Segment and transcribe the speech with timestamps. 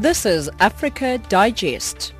[0.00, 2.14] This is Africa Digest.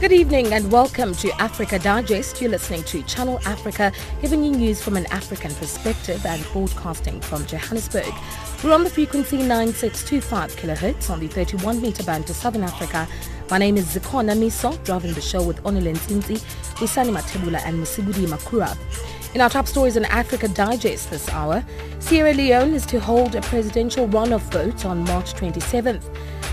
[0.00, 2.40] Good evening and welcome to Africa Digest.
[2.40, 3.90] You're listening to Channel Africa,
[4.20, 8.14] giving you news from an African perspective and broadcasting from Johannesburg.
[8.64, 13.06] We're on the frequency 9625 kHz on the 31 meter band to Southern Africa.
[13.50, 16.40] My name is Zikona Miso, driving the show with Onile Nsinzi,
[16.76, 18.74] Isani Matebula and Musibudi Makura.
[19.34, 21.62] In our top stories in Africa Digest this hour,
[21.98, 26.02] Sierra Leone is to hold a presidential runoff vote on March 27th.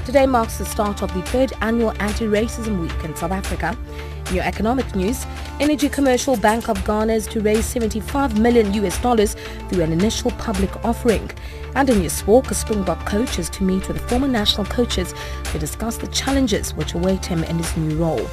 [0.05, 3.77] Today marks the start of the third annual Anti-Racism Week in South Africa.
[4.27, 5.25] In your economic news,
[5.61, 9.37] Energy Commercial Bank of Ghana is to raise 75 million US dollars
[9.69, 11.31] through an initial public offering.
[11.75, 15.13] And in sport, a Springbok coach is to meet with the former national coaches
[15.45, 18.27] to discuss the challenges which await him in his new role.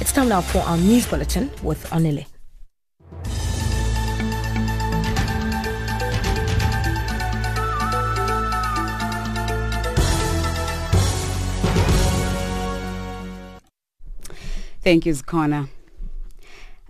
[0.00, 2.26] It's time now for our news bulletin with Anile.
[14.82, 15.68] Thank you, Zikona.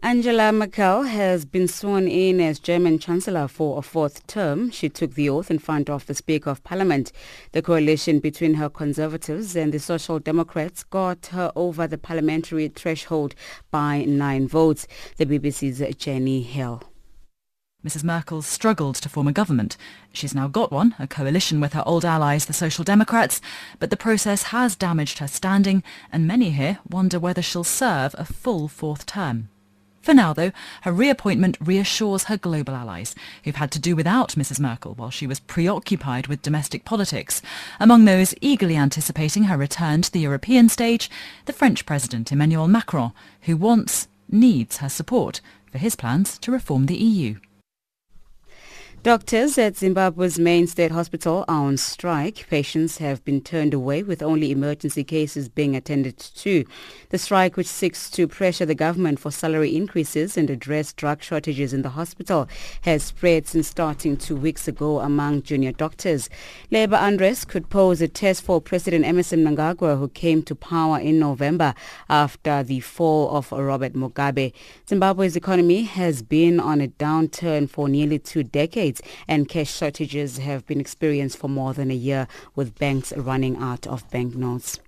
[0.04, 4.68] Angela Merkel has been sworn in as German Chancellor for a fourth term.
[4.72, 7.12] She took the oath in front of the Speaker of Parliament.
[7.52, 13.36] The coalition between her Conservatives and the Social Democrats got her over the parliamentary threshold
[13.70, 14.88] by nine votes.
[15.18, 16.82] The BBC's Jenny Hill.
[17.86, 19.76] Mrs Merkel struggled to form a government.
[20.12, 23.40] She's now got one, a coalition with her old allies, the Social Democrats,
[23.78, 28.24] but the process has damaged her standing and many here wonder whether she'll serve a
[28.24, 29.48] full fourth term.
[30.02, 30.50] For now, though,
[30.82, 33.14] her reappointment reassures her global allies,
[33.44, 37.40] who've had to do without Mrs Merkel while she was preoccupied with domestic politics.
[37.78, 41.08] Among those eagerly anticipating her return to the European stage,
[41.46, 43.12] the French President Emmanuel Macron,
[43.42, 45.40] who wants, needs her support
[45.70, 47.36] for his plans to reform the EU.
[49.02, 52.46] Doctors at Zimbabwe's main state hospital are on strike.
[52.48, 56.64] Patients have been turned away with only emergency cases being attended to.
[57.08, 61.72] The strike, which seeks to pressure the government for salary increases and address drug shortages
[61.72, 62.48] in the hospital,
[62.82, 66.30] has spread since starting two weeks ago among junior doctors.
[66.70, 71.18] Labour unrest could pose a test for President Emmerson Mnangagwa, who came to power in
[71.18, 71.74] November
[72.08, 74.52] after the fall of Robert Mugabe.
[74.88, 78.91] Zimbabwe's economy has been on a downturn for nearly two decades
[79.26, 83.86] and cash shortages have been experienced for more than a year with banks running out
[83.86, 84.80] of banknotes.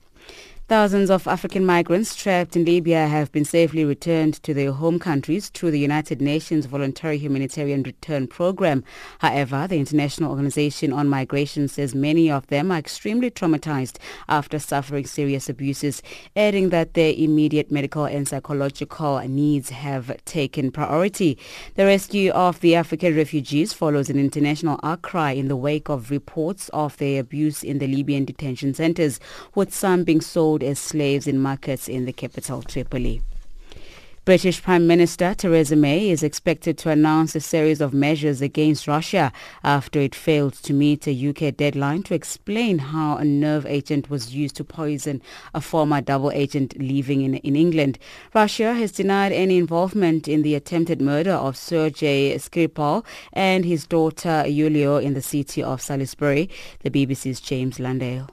[0.67, 5.51] Thousands of African migrants trapped in Libya have been safely returned to their home countries
[5.51, 8.83] through the United Nations Voluntary Humanitarian Return Program.
[9.19, 15.05] However, the International Organization on Migration says many of them are extremely traumatized after suffering
[15.05, 16.01] serious abuses,
[16.35, 21.37] adding that their immediate medical and psychological needs have taken priority.
[21.75, 26.71] The rescue of the African refugees follows an international outcry in the wake of reports
[26.71, 29.21] of their abuse in the Libyan detention centers,
[29.55, 33.23] with some being sold as slaves in markets in the capital, Tripoli.
[34.25, 39.31] British Prime Minister Theresa May is expected to announce a series of measures against Russia
[39.63, 44.35] after it failed to meet a UK deadline to explain how a nerve agent was
[44.35, 45.21] used to poison
[45.53, 47.99] a former double agent living in, in England.
[48.33, 53.05] Russia has denied any involvement in the attempted murder of Sergei Skripal
[53.35, 56.49] and his daughter Yulia in the city of Salisbury.
[56.81, 58.31] The BBC's James Landale.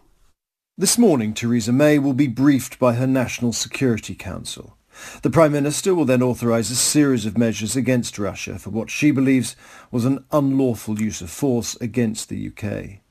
[0.77, 4.77] This morning, Theresa May will be briefed by her National Security Council.
[5.21, 9.11] The Prime Minister will then authorise a series of measures against Russia for what she
[9.11, 9.57] believes
[9.91, 13.01] was an unlawful use of force against the UK.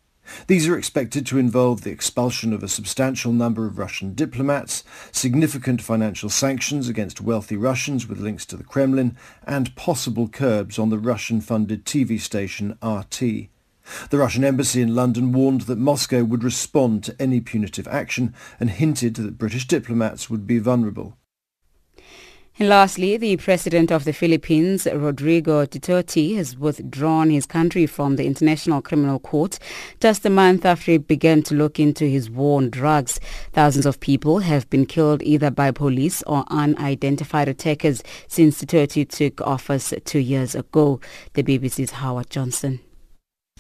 [0.47, 4.83] These are expected to involve the expulsion of a substantial number of Russian diplomats,
[5.13, 9.17] significant financial sanctions against wealthy Russians with links to the Kremlin,
[9.47, 13.51] and possible curbs on the Russian-funded TV station RT.
[14.11, 18.71] The Russian embassy in London warned that Moscow would respond to any punitive action and
[18.71, 21.17] hinted that British diplomats would be vulnerable.
[22.61, 28.27] And lastly, the president of the Philippines, Rodrigo Duterte, has withdrawn his country from the
[28.27, 29.59] International Criminal Court
[29.99, 33.19] just a month after he began to look into his war on drugs.
[33.55, 39.41] Thousands of people have been killed either by police or unidentified attackers since Duterte took
[39.41, 41.01] office two years ago.
[41.33, 42.81] The BBC's Howard Johnson.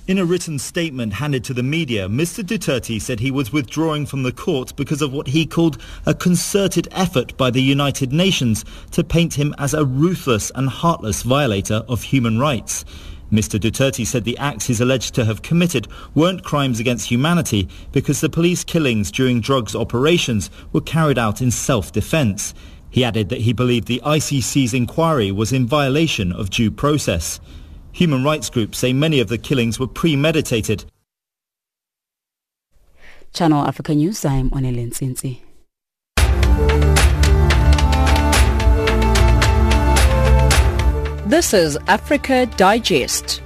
[0.07, 2.43] In a written statement handed to the media, Mr.
[2.43, 6.89] Duterte said he was withdrawing from the court because of what he called a concerted
[6.91, 12.03] effort by the United Nations to paint him as a ruthless and heartless violator of
[12.03, 12.85] human rights.
[13.31, 18.21] Mr Duterte said the acts he's alleged to have committed weren't crimes against humanity because
[18.21, 22.53] the police killings during drugs operations were carried out in self-defense.
[22.89, 27.39] He added that he believed the ICC's inquiry was in violation of due process.
[27.93, 30.85] Human rights groups say many of the killings were premeditated.
[33.33, 35.41] Channel Africa News, I'm Onelin Sinsi.
[41.29, 43.41] This is Africa Digest.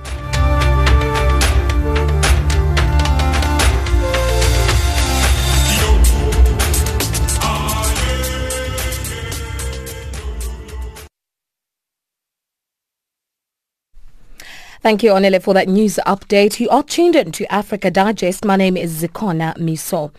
[14.84, 16.60] Thank you, Onele, for that news update.
[16.60, 18.44] You are tuned in to Africa Digest.
[18.44, 20.12] My name is Zikona Miso.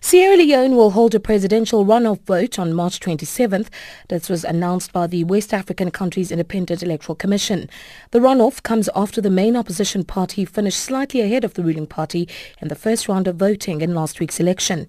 [0.00, 3.68] Sierra Leone will hold a presidential runoff vote on March 27th.
[4.08, 7.68] This was announced by the West African country's Independent Electoral Commission.
[8.12, 12.26] The runoff comes after the main opposition party finished slightly ahead of the ruling party
[12.62, 14.86] in the first round of voting in last week's election.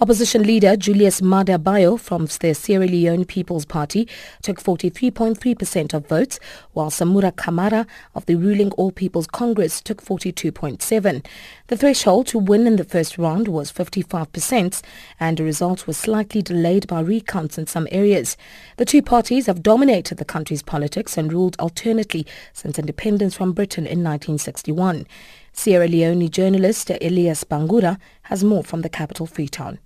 [0.00, 4.06] Opposition leader Julius Maada Bio from the Sierra Leone People's Party
[4.42, 6.38] took 43.3% of votes,
[6.72, 7.84] while Samura Kamara
[8.14, 11.26] of the ruling All People's Congress took 42.7.
[11.66, 14.82] The threshold to win in the first round was 55%,
[15.18, 18.36] and the result was slightly delayed by recounts in some areas.
[18.76, 23.84] The two parties have dominated the country's politics and ruled alternately since independence from Britain
[23.84, 25.08] in 1961.
[25.52, 29.80] Sierra Leone journalist Elias Bangura has more from the capital Freetown.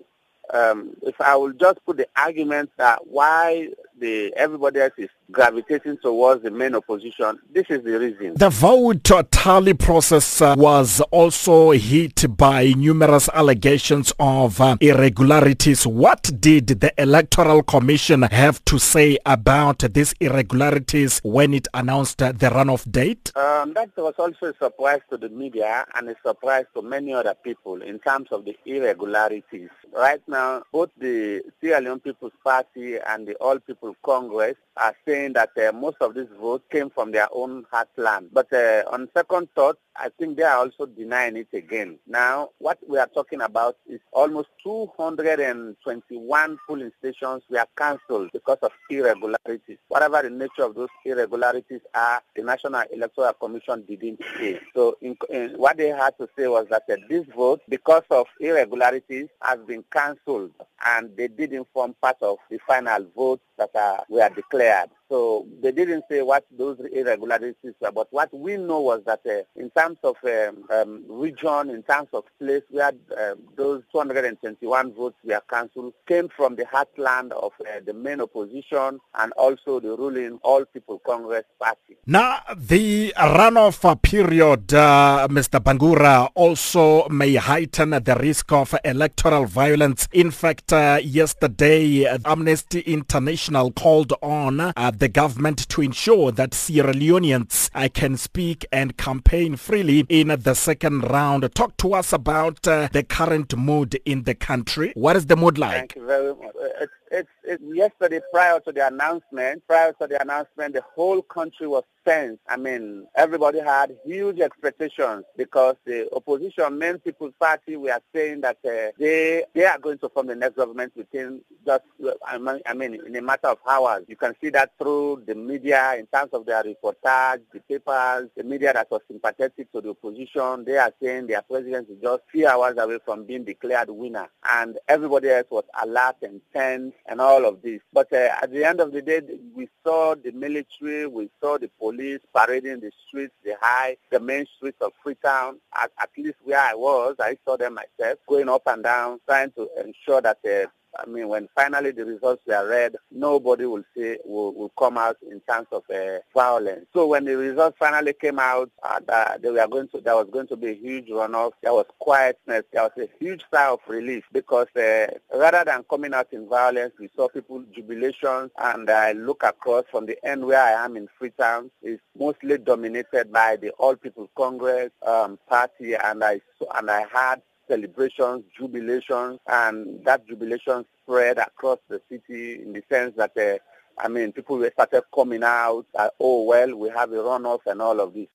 [0.53, 5.99] um, if I will just put the argument that why the everybody else is gravitating
[5.99, 7.39] towards the main opposition.
[7.53, 8.35] This is the reason.
[8.35, 15.87] The vote tally process uh, was also hit by numerous allegations of uh, irregularities.
[15.87, 22.33] What did the Electoral Commission have to say about these irregularities when it announced uh,
[22.33, 23.33] the runoff date?
[23.37, 27.35] Um, that was also a surprise to the media and a surprise to many other
[27.43, 29.71] people in terms of the irregularities.
[29.93, 34.95] Right now, both the Sierra Leone People's Party and the All People People Congress are
[35.07, 38.29] saying that uh, most of these votes came from their own heartland.
[38.33, 41.99] But uh, on second thought, I think they are also denying it again.
[42.07, 48.73] Now, what we are talking about is almost 221 polling stations were cancelled because of
[48.91, 49.79] irregularities.
[49.89, 54.59] Whatever the nature of those irregularities are, the National Electoral Commission didn't say.
[54.75, 58.27] So in, in, what they had to say was that uh, this vote, because of
[58.41, 60.51] irregularities, has been cancelled
[60.87, 64.91] and they did inform part of the final vote that uh, were declared bad.
[65.15, 69.45] So they didn't say what those irregularities were, but what we know was that uh,
[69.55, 74.93] in terms of um, um, region, in terms of place, we had uh, those 221
[74.93, 79.97] votes were cancelled, came from the heartland of uh, the main opposition and also the
[79.97, 81.97] ruling All People Congress Party.
[82.07, 85.61] Now, the runoff period, uh, Mr.
[85.61, 90.09] Bangura, also may heighten the risk of electoral violence.
[90.13, 94.73] In fact, uh, yesterday, Amnesty International called on uh,
[95.05, 100.55] the government to ensure that Sierra Leoneans uh, can speak and campaign freely in the
[100.55, 101.55] second round.
[101.55, 104.93] Talk to us about uh, the current mood in the country.
[104.95, 105.73] What is the mood like?
[105.93, 106.55] Thank you very much.
[106.81, 111.85] It's, it's, yesterday prior to the announcement, prior to the announcement, the whole country was
[112.05, 112.39] tense.
[112.49, 118.43] I mean, everybody had huge expectations because the opposition, main People's Party, we are saying
[118.43, 121.85] that uh, they they are going to form the next government within just,
[122.27, 124.05] I mean, in a matter of hours.
[124.09, 128.45] You can see that through the media in terms of their reportage, the papers, the
[128.45, 130.65] media that was sympathetic to the opposition.
[130.65, 134.29] They are saying their president is just few hours away from being declared winner.
[134.51, 137.81] And everybody else was alert and tense and all of this.
[137.93, 139.21] But uh, at the end of the day,
[139.55, 144.47] we saw the military, we saw the police parading the streets, the high, the main
[144.57, 145.59] streets of Freetown.
[145.75, 149.51] At, at least where I was, I saw them myself going up and down, trying
[149.53, 154.19] to ensure that uh, I mean, when finally the results were read, nobody will say
[154.25, 156.87] will, will come out in terms of uh, violence.
[156.93, 160.29] So when the results finally came out, uh, that they were going to, there was
[160.31, 161.53] going to be a huge runoff.
[161.63, 162.65] There was quietness.
[162.73, 166.95] There was a huge sigh of relief because uh, rather than coming out in violence,
[166.99, 168.51] we saw people jubilation.
[168.59, 173.33] And I look across from the end where I am in Freetown is mostly dominated
[173.33, 176.41] by the All People Congress um, party, and I
[176.77, 183.15] and I had celebrations, jubilations, and that jubilation spread across the city in the sense
[183.17, 183.59] that, uh,
[183.99, 188.01] I mean, people started coming out, uh, oh, well, we have a runoff and all
[188.01, 188.29] of this.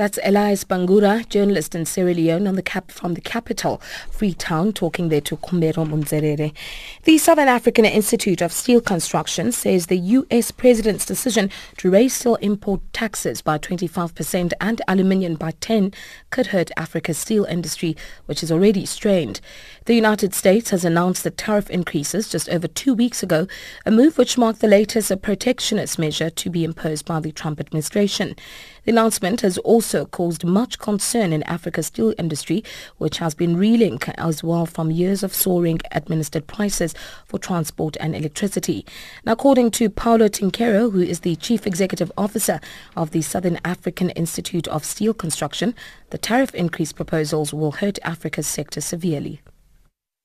[0.00, 5.10] That's Elias Bangura, journalist in Sierra Leone on the cap from the capital, Freetown, talking
[5.10, 6.54] there to Kumbero Munzerere.
[7.04, 10.52] The Southern African Institute of Steel Construction says the U.S.
[10.52, 15.92] president's decision to raise steel import taxes by 25% and aluminium by 10
[16.30, 19.42] could hurt Africa's steel industry, which is already strained.
[19.84, 23.46] The United States has announced the tariff increases just over two weeks ago,
[23.84, 28.34] a move which marked the latest protectionist measure to be imposed by the Trump administration.
[28.84, 32.64] The announcement has also caused much concern in Africa's steel industry,
[32.98, 36.94] which has been reeling as well from years of soaring administered prices
[37.26, 38.86] for transport and electricity.
[39.24, 42.60] Now, according to Paolo Trinchero, who is the Chief Executive Officer
[42.96, 45.74] of the Southern African Institute of Steel Construction,
[46.10, 49.40] the tariff increase proposals will hurt Africa's sector severely.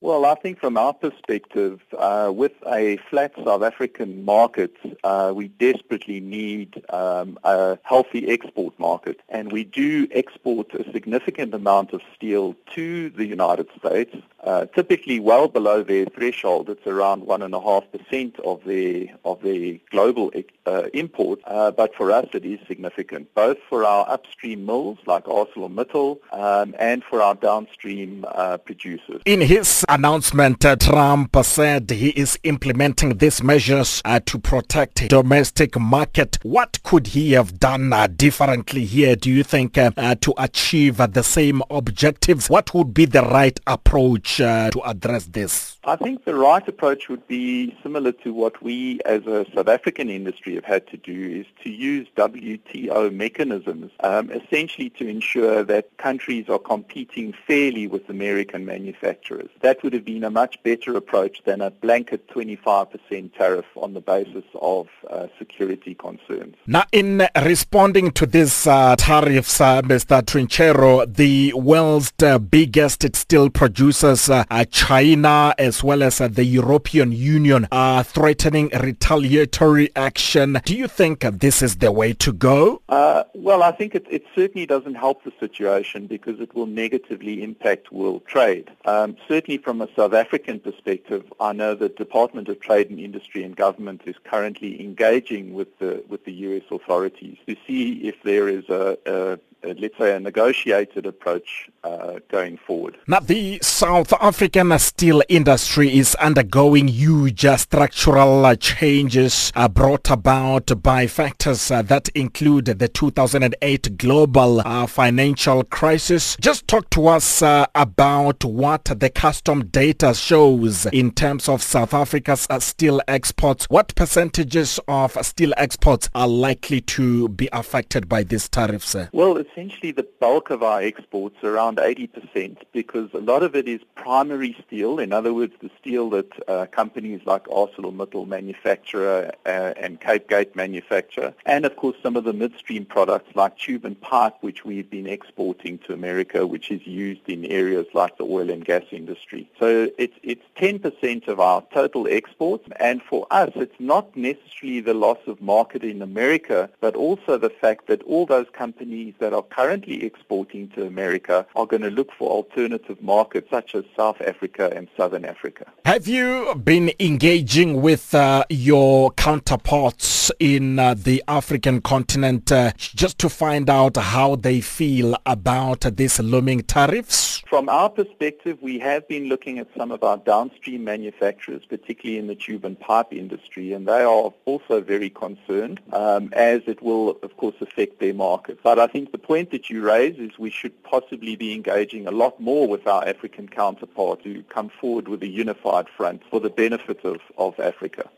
[0.06, 5.48] Well, I think from our perspective, uh, with a flat South African market, uh, we
[5.48, 9.22] desperately need um, a healthy export market.
[9.30, 15.20] And we do export a significant amount of steel to the United States, uh, typically
[15.20, 16.70] well below their threshold.
[16.70, 20.30] It's around 1.5% of the, of the global
[20.66, 21.40] uh, import.
[21.46, 26.76] Uh, but for us, it is significant, both for our upstream mills like ArcelorMittal um,
[26.80, 29.22] and for our downstream uh, producers.
[29.26, 35.80] In his announcement, uh, Trump said he is implementing these measures uh, to protect domestic
[35.80, 36.38] market.
[36.44, 41.62] What could he have done uh, differently here, do you think, to achieve the same
[41.70, 42.50] objectives?
[42.50, 45.75] What would be the right approach to address this?
[45.88, 50.10] I think the right approach would be similar to what we as a South African
[50.10, 55.96] industry have had to do is to use WTO mechanisms, um, essentially to ensure that
[55.98, 59.50] countries are competing fairly with American manufacturers.
[59.62, 64.02] That would have been a much better approach than a blanket 25% tariff on the
[64.02, 66.56] basis of uh, security concerns.
[66.66, 70.24] Now, in responding to these uh, tariffs, uh, Mr.
[70.24, 76.46] Trinchero, the world's uh, biggest steel producers, uh, China as as well as uh, the
[76.46, 80.58] European Union are threatening retaliatory action.
[80.64, 82.82] Do you think this is the way to go?
[82.88, 87.44] Uh, well, I think it, it, certainly doesn't help the situation because it will negatively
[87.44, 88.72] impact world trade.
[88.86, 93.44] Um, certainly from a South African perspective, I know the Department of Trade and Industry
[93.44, 96.64] and Government is currently engaging with the with the U.S.
[96.72, 102.20] authorities to see if there is a, a uh, let's say, a negotiated approach uh,
[102.30, 102.98] going forward.
[103.08, 110.72] Now, the South African steel industry is undergoing huge uh, structural changes uh, brought about
[110.84, 116.38] by factors uh, that include the 2008 global uh, financial crisis.
[116.40, 122.48] Just talk to us about what the custom data shows in terms of South Africa's
[122.60, 123.66] steel exports.
[123.66, 128.96] What percentages of steel exports are likely to be affected by these tariffs?
[129.12, 133.82] Well, essentially the bulk of our exports, around 80%, because a lot of it is
[133.96, 135.00] primary steel.
[135.00, 140.56] In other words, the steel that uh, companies like ArcelorMittal manufacture uh, and Cape Gate
[140.56, 144.90] manufacture, and of course some of the midstream products like tube and pipe, which we've
[144.90, 149.50] been exporting to America, which is used in areas like the oil and gas industry.
[149.60, 154.94] So it's it's 10% of our total exports, and for us, it's not necessarily the
[154.94, 159.44] loss of market in America, but also the fact that all those companies that are
[159.44, 164.72] currently exporting to America are going to look for alternative markets such as South Africa
[164.76, 165.45] and Southern Africa.
[165.86, 173.20] Have you been engaging with uh, your counterparts in uh, the African continent uh, just
[173.20, 177.44] to find out how they feel about these looming tariffs?
[177.48, 182.28] From our perspective, we have been looking at some of our downstream manufacturers, particularly in
[182.28, 187.20] the tube and pipe industry, and they are also very concerned um, as it will,
[187.22, 188.60] of course, affect their markets.
[188.64, 192.12] But I think the point that you raise is we should possibly be engaging a
[192.12, 196.50] lot more with our African counterparts to come forward with a unified front for the
[196.50, 198.10] benefit of, of Africa.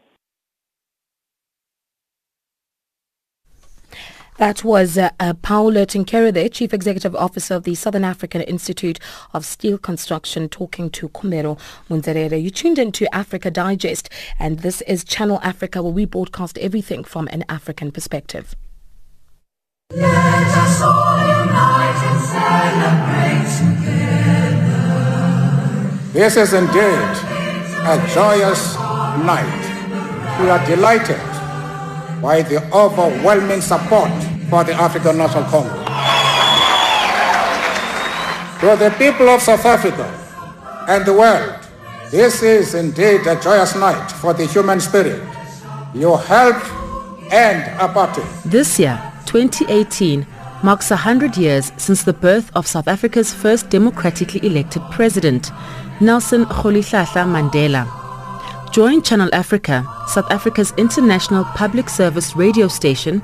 [4.38, 9.00] That was uh, uh, Paolo Trinchero, Chief Executive Officer of the Southern African Institute
[9.34, 11.58] of Steel Construction, talking to Khumero
[11.90, 12.40] Munzerere.
[12.40, 17.28] You tuned into Africa Digest, and this is Channel Africa, where we broadcast everything from
[17.32, 18.56] an African perspective.
[19.92, 23.97] Let us all unite and celebrate together.
[26.18, 27.14] This is indeed
[27.86, 28.74] a joyous
[29.22, 30.42] night.
[30.42, 31.22] We are delighted
[32.20, 34.10] by the overwhelming support
[34.50, 35.86] for the African National Congress.
[38.62, 40.10] To the people of South Africa
[40.90, 41.60] and the world,
[42.10, 45.22] this is indeed a joyous night for the human spirit.
[45.94, 46.58] Your help
[47.32, 48.26] and apartheid.
[48.44, 50.26] This year, 2018
[50.64, 55.52] marks 100 years since the birth of South Africa's first democratically elected president,
[56.00, 57.88] Nelson Rolihlahla Mandela.
[58.72, 63.24] Join Channel Africa, South Africa's international public service radio station,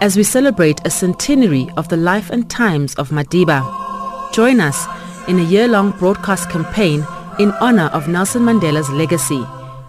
[0.00, 3.62] as we celebrate a centenary of the life and times of Madiba.
[4.32, 4.86] Join us
[5.28, 7.06] in a year-long broadcast campaign
[7.38, 9.44] in honor of Nelson Mandela's legacy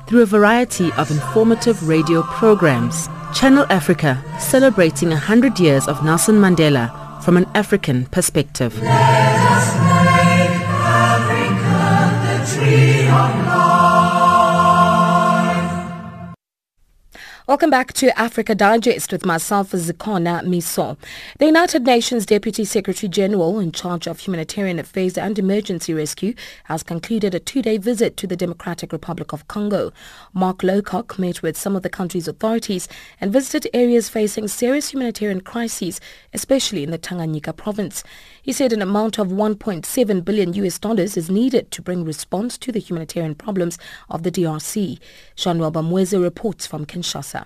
[0.05, 3.07] through a variety of informative radio programs.
[3.33, 8.79] Channel Africa, celebrating 100 years of Nelson Mandela from an African perspective.
[17.49, 20.97] Welcome back to Africa Digest with myself, Zikona Miso.
[21.39, 26.35] The United Nations Deputy Secretary General in charge of humanitarian affairs and emergency rescue
[26.65, 29.91] has concluded a two-day visit to the Democratic Republic of Congo.
[30.31, 32.87] Mark Lowcock met with some of the country's authorities
[33.19, 35.99] and visited areas facing serious humanitarian crises,
[36.35, 38.03] especially in the Tanganyika province.
[38.41, 42.71] He said an amount of 1.7 billion US dollars is needed to bring response to
[42.71, 43.77] the humanitarian problems
[44.09, 44.99] of the DRC.
[45.35, 47.45] Jean-Noel Bamweze reports from Kinshasa.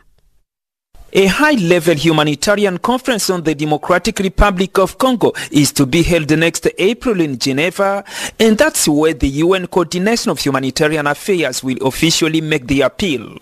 [1.16, 6.68] A high-level humanitarian conference on the Democratic Republic of Congo is to be held next
[6.80, 8.04] April in Geneva,
[8.40, 13.38] and that's where the UN Coordination of Humanitarian Affairs will officially make the appeal.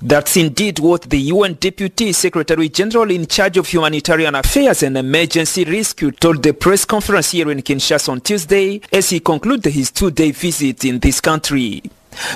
[0.00, 5.64] That's indeed what the UN Deputy Secretary General in charge of humanitarian affairs and emergency
[5.64, 10.30] rescue told the press conference here in Kinshasa on Tuesday as he concluded his two-day
[10.32, 11.82] visit in this country.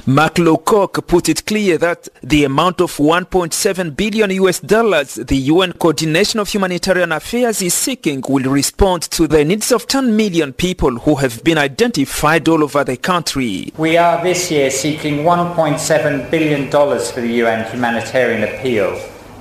[0.07, 5.73] Mark Lowcock put it clear that the amount of 1.7 billion US dollars the UN
[5.73, 10.99] Coordination of Humanitarian Affairs is seeking will respond to the needs of 10 million people
[11.01, 13.73] who have been identified all over the country.
[13.77, 18.97] We are this year seeking 1.7 billion dollars for the UN humanitarian appeal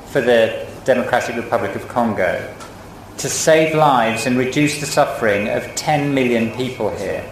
[0.08, 2.54] for the Democratic Republic of Congo
[3.18, 7.24] to save lives and reduce the suffering of 10 million people here.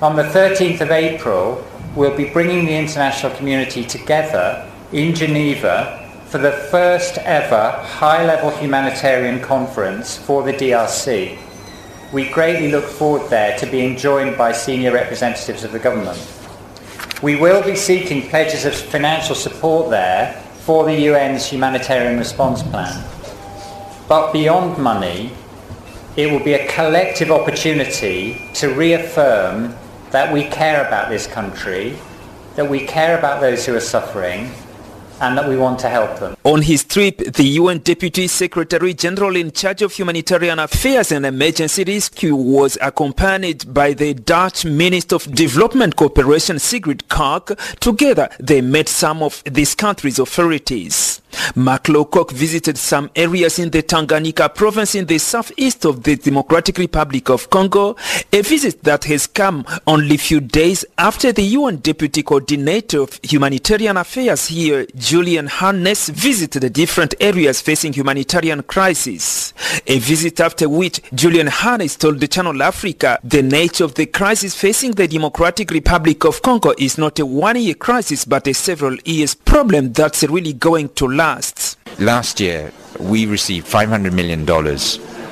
[0.00, 1.64] On the 13th of April,
[1.94, 9.40] we'll be bringing the international community together in Geneva for the first ever high-level humanitarian
[9.40, 11.38] conference for the DRC.
[12.12, 16.18] We greatly look forward there to being joined by senior representatives of the government.
[17.22, 23.04] We will be seeking pledges of financial support there for the UN's humanitarian response plan.
[24.06, 25.32] But beyond money,
[26.16, 29.74] it will be a collective opportunity to reaffirm
[30.10, 31.96] that we care about this country,
[32.56, 34.50] that we care about those who are suffering,
[35.20, 36.36] and that we want to help them.
[36.44, 41.84] On his trip, the UN Deputy Secretary General in charge of humanitarian affairs and emergency
[41.84, 47.58] rescue was accompanied by the Dutch Minister of Development Cooperation Sigrid Kaag.
[47.80, 51.20] Together, they met some of this country's authorities.
[51.54, 51.88] Mark
[52.30, 57.50] visited some areas in the Tanganyika province in the southeast of the Democratic Republic of
[57.50, 57.96] Congo,
[58.32, 63.20] a visit that has come only a few days after the UN Deputy Coordinator of
[63.22, 69.54] Humanitarian Affairs here, Julian Harneis, visited the different areas facing humanitarian crisis.
[69.86, 74.54] A visit after which Julian Harneis told the Channel Africa the nature of the crisis
[74.54, 79.34] facing the Democratic Republic of Congo is not a one-year crisis but a several years
[79.34, 81.78] problem that's really going to last.
[81.98, 84.44] Last year, we received $500 million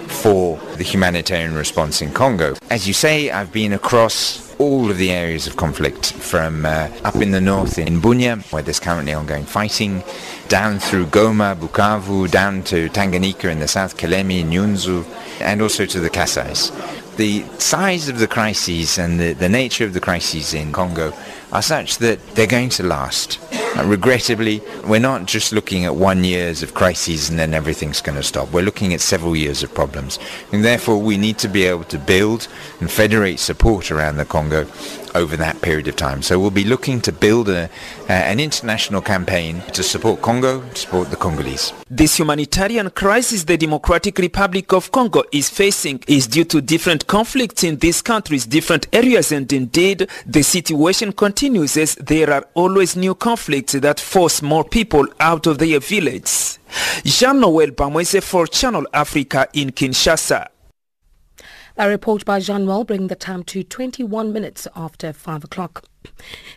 [0.09, 2.55] for the humanitarian response in Congo.
[2.71, 7.17] As you say, I've been across all of the areas of conflict from uh, up
[7.17, 10.03] in the north in Bunia, where there's currently ongoing fighting,
[10.49, 15.05] down through Goma, Bukavu, down to Tanganyika in the south, Kalemie, Nyunzu,
[15.41, 16.73] and also to the Kasais.
[17.17, 21.13] The size of the crises and the, the nature of the crises in Congo
[21.53, 23.39] are such that they're going to last.
[23.53, 28.17] Uh, regrettably, we're not just looking at one years of crises and then everything's going
[28.17, 28.51] to stop.
[28.51, 30.19] We're looking at several years of problems.
[30.53, 32.49] And therefore, we need to be able to build
[32.81, 34.67] and federate support around the Congo
[35.17, 36.23] over that period of time.
[36.23, 40.77] So we'll be looking to build a, uh, an international campaign to support Congo, to
[40.77, 41.73] support the Congolese.
[41.91, 47.65] This humanitarian crisis the Democratic Republic of Congo is facing is due to different conflicts
[47.65, 53.15] in these countries, different areas, and indeed the situation continues as there are always new
[53.15, 56.59] conflicts that force more people out of their village.
[57.05, 60.49] Jean-Noel Bamwese for Channel Africa in Kinshasa.
[61.79, 65.85] A report by Jean-Noel bringing the time to 21 minutes after 5 o'clock.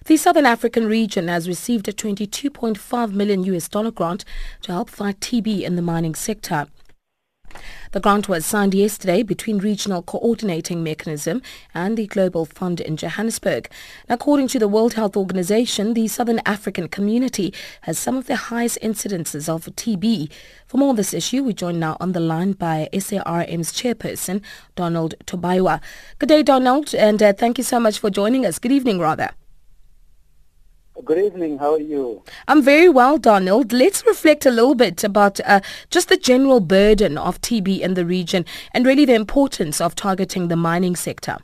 [0.05, 4.23] The Southern African region has received a 22.5 million US dollar grant
[4.61, 6.67] to help fight TB in the mining sector.
[7.91, 11.41] The grant was signed yesterday between Regional Coordinating Mechanism
[11.73, 13.69] and the Global Fund in Johannesburg.
[14.07, 18.77] According to the World Health Organization, the Southern African community has some of the highest
[18.83, 20.31] incidences of TB.
[20.67, 24.43] For more on this issue, we join now on the line by SARM's chairperson,
[24.75, 25.81] Donald Tobaiwa.
[26.19, 28.59] Good day, Donald, and uh, thank you so much for joining us.
[28.59, 29.38] Good evening, rather.
[31.05, 31.59] Good evening.
[31.59, 32.23] How are you?
[32.49, 33.71] I'm very well, Donald.
[33.71, 38.05] Let's reflect a little bit about uh, just the general burden of TB in the
[38.05, 41.37] region and really the importance of targeting the mining sector.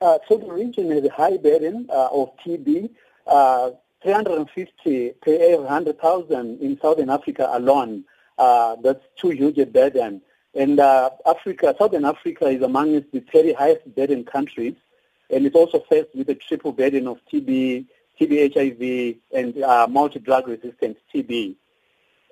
[0.00, 2.90] Uh, so the region has a high burden uh, of TB,
[3.26, 3.70] uh,
[4.04, 8.04] 350 per 100,000 in Southern Africa alone.
[8.38, 10.22] Uh, that's too huge a burden.
[10.54, 14.74] And uh, Africa, Southern Africa is among the very highest burden countries
[15.30, 17.86] and it's also faced with a triple burden of TB,
[18.20, 21.56] TB HIV, and uh, multi-drug resistant TB.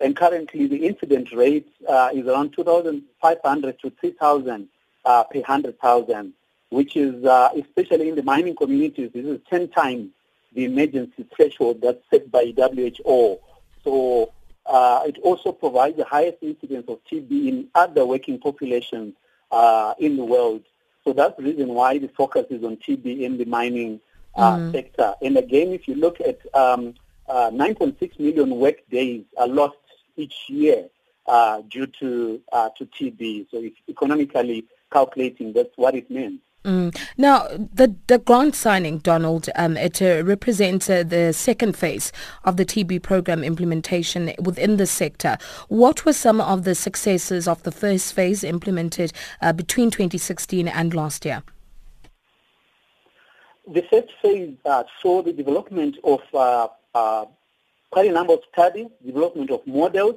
[0.01, 4.69] And currently the incident rate uh, is around 2,500 to 3,000
[5.05, 6.33] uh, per 100,000,
[6.71, 10.11] which is, uh, especially in the mining communities, this is 10 times
[10.55, 13.39] the emergency threshold that's set by WHO.
[13.85, 14.33] So
[14.67, 19.15] uh, it also provides the highest incidence of TB in other working populations
[19.51, 20.63] uh, in the world.
[21.05, 24.01] So that's the reason why the focus is on TB in the mining
[24.35, 24.73] uh, mm.
[24.73, 25.15] sector.
[25.21, 26.95] And again, if you look at um,
[27.29, 29.77] uh, 9.6 million work days are lost
[30.17, 30.89] each year
[31.27, 33.47] uh, due to uh, to TB.
[33.51, 36.41] So if economically calculating, that's what it means.
[36.65, 36.97] Mm.
[37.17, 42.13] Now, the, the grant signing, Donald, um, it uh, represents uh, the second phase
[42.45, 45.39] of the TB program implementation within the sector.
[45.69, 50.95] What were some of the successes of the first phase implemented uh, between 2016 and
[50.95, 51.43] last year?
[53.67, 57.25] The first phase uh, saw the development of uh, uh,
[57.91, 60.17] quite a number of studies, development of models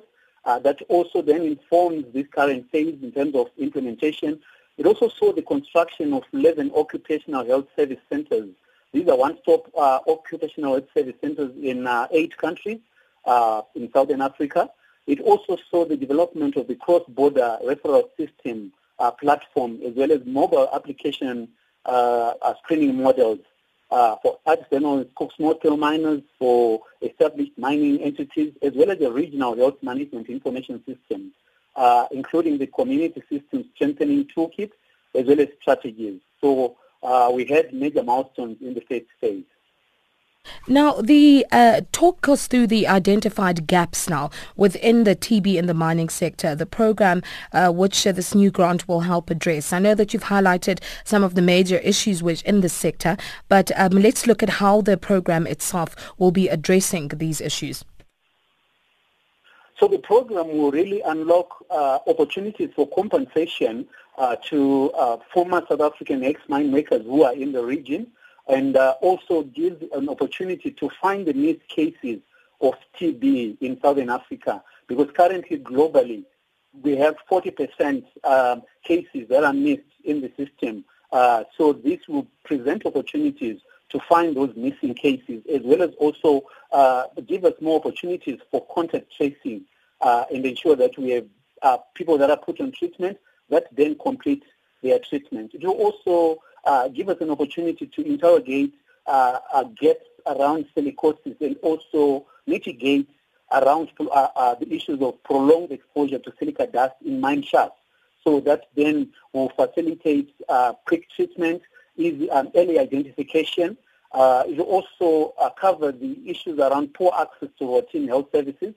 [0.62, 4.39] that also then informs this current phase in terms of implementation
[4.77, 8.49] it also saw the construction of 11 occupational health service centers.
[8.91, 12.79] These are one-stop uh, occupational health service centers in uh, eight countries
[13.25, 14.69] uh, in Southern Africa.
[15.07, 20.21] It also saw the development of the cross-border referral system uh, platform as well as
[20.25, 21.49] mobile application
[21.85, 23.39] uh, uh, screening models.
[23.89, 25.07] for artisanal
[25.38, 31.31] small-scale miners, for established mining entities, as well as a regional health management information system,
[31.75, 34.71] uh, including the community system strengthening toolkit,
[35.13, 36.21] as well as strategies.
[36.41, 39.43] So uh, we had major milestones in the first phase.
[40.67, 45.73] Now, the uh, talk us through the identified gaps now within the TB in the
[45.73, 49.73] mining sector, the program uh, which uh, this new grant will help address.
[49.73, 53.17] I know that you've highlighted some of the major issues which in the sector,
[53.49, 57.83] but um, let's look at how the program itself will be addressing these issues.
[59.79, 65.81] So the program will really unlock uh, opportunities for compensation uh, to uh, former South
[65.81, 68.07] African ex-mine makers who are in the region
[68.47, 72.19] and uh, also gives an opportunity to find the missed cases
[72.61, 76.23] of TB in Southern Africa because currently globally
[76.81, 80.85] we have 40% um, cases that are missed in the system.
[81.11, 83.59] Uh, so this will present opportunities
[83.89, 88.65] to find those missing cases as well as also uh, give us more opportunities for
[88.74, 89.63] contact tracing
[90.02, 91.26] uh, and ensure that we have
[91.62, 93.17] uh, people that are put on treatment
[93.50, 94.43] that then complete
[94.82, 95.52] their treatment.
[95.54, 98.74] It will also uh, give us an opportunity to interrogate
[99.06, 103.10] uh, uh, gaps around silicosis and also mitigate
[103.52, 107.80] around the issues of prolonged exposure to silica dust in mine shafts.
[108.24, 110.34] So that then will facilitate
[110.86, 111.62] quick treatment,
[111.97, 113.77] easy um, early identification.
[114.13, 118.73] it will also cover the issues around poor access to routine health services,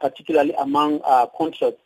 [0.00, 1.00] particularly among
[1.36, 1.78] contract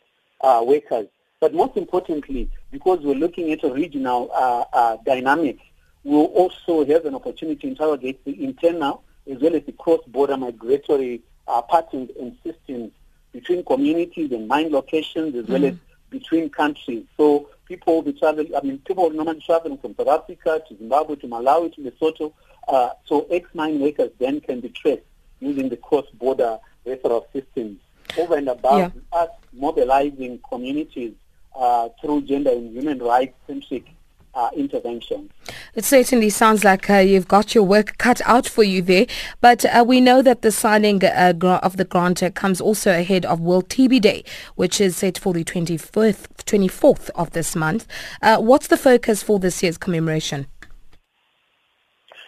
[0.43, 1.07] workers.
[1.41, 5.57] But most importantly, because we're looking at a regional uh, uh, dynamic,
[6.03, 11.21] we'll also have an opportunity to interrogate the internal as well as the cross-border migratory
[11.47, 12.91] uh, patterns and systems
[13.33, 15.75] between communities and mine locations as mm well as
[16.11, 17.05] between countries.
[17.15, 21.27] So people be traveling, I mean, people normally traveling from South Africa to Zimbabwe to
[21.27, 22.33] Malawi to Lesotho.
[22.67, 25.03] Uh, so ex-mine workers then can be traced
[25.39, 27.79] using the cross-border referral systems
[28.17, 29.19] over and above yeah.
[29.19, 31.13] us mobilizing communities
[31.55, 33.85] uh, through gender and human rights centric
[34.33, 35.29] uh, intervention.
[35.75, 39.05] It certainly sounds like uh, you've got your work cut out for you there,
[39.39, 43.25] but uh, we know that the signing uh, of the grant uh, comes also ahead
[43.25, 44.23] of World TB Day,
[44.55, 47.87] which is set for the 24th, 24th of this month.
[48.21, 50.47] Uh, what's the focus for this year's commemoration?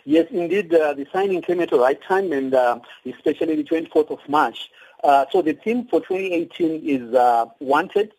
[0.06, 2.54] Yes, indeed, the signing came at the right time, and
[3.06, 4.70] especially the 24th of March.
[5.32, 8.12] so the theme for 2018 is wanted,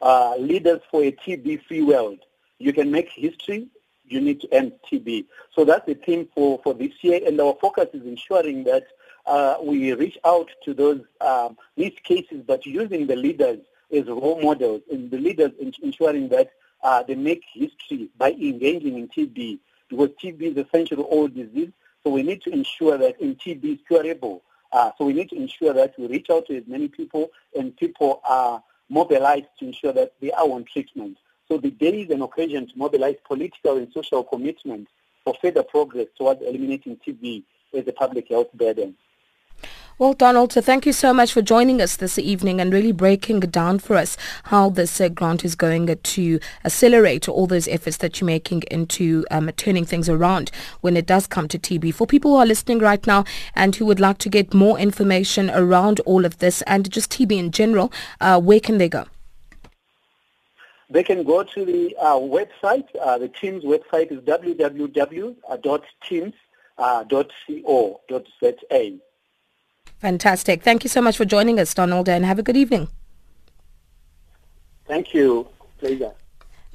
[0.00, 2.18] uh, leaders for a TB-free world.
[2.58, 3.68] You can make history,
[4.06, 5.26] you need to end TB.
[5.54, 8.86] So that's the theme for, for this year, and our focus is ensuring that
[9.26, 13.58] uh, we reach out to those um, niche cases, but using the leaders
[13.92, 16.50] as role models, and the leaders ensuring that
[16.82, 21.70] uh, they make history by engaging in TB, because TB is a century-old disease,
[22.02, 24.42] so we need to ensure that in TB is curable.
[24.72, 27.76] Uh, so we need to ensure that we reach out to as many people, and
[27.76, 31.18] people are mobilized to ensure that they are on treatment.
[31.48, 34.88] So the day is an occasion to mobilize political and social commitment
[35.24, 37.42] for further progress towards eliminating TB
[37.74, 38.94] as a public health burden.
[39.98, 43.40] Well, Donald, so thank you so much for joining us this evening and really breaking
[43.40, 48.20] down for us how this uh, grant is going to accelerate all those efforts that
[48.20, 51.94] you're making into um, turning things around when it does come to TB.
[51.94, 53.24] For people who are listening right now
[53.56, 57.32] and who would like to get more information around all of this and just TB
[57.32, 59.06] in general, uh, where can they go?
[60.90, 62.86] They can go to the uh, website.
[62.98, 65.38] Uh, the team's website is www.teams.co.za.
[69.98, 70.62] Fantastic.
[70.62, 72.88] Thank you so much for joining us, Donald, and have a good evening.
[74.86, 75.48] Thank you.
[75.78, 76.12] Pleasure.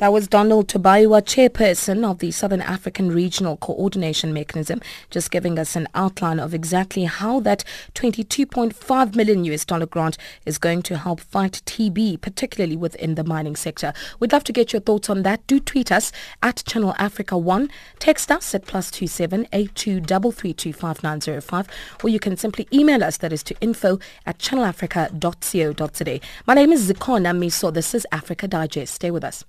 [0.03, 5.77] That was Donald Tobaiwa, chairperson of the Southern African Regional Coordination Mechanism, just giving us
[5.77, 7.63] an outline of exactly how that
[7.95, 13.55] 22.5 million US dollar grant is going to help fight TB, particularly within the mining
[13.55, 13.93] sector.
[14.19, 15.47] We'd love to get your thoughts on that.
[15.47, 16.11] Do tweet us
[16.41, 19.59] at Channel Africa 1, text us at plus 27 or
[22.09, 26.19] you can simply email us, that is to info at channelafrica.co.za.
[26.45, 27.73] My name is Zikona Miso.
[27.73, 28.95] This is Africa Digest.
[28.95, 29.45] Stay with us.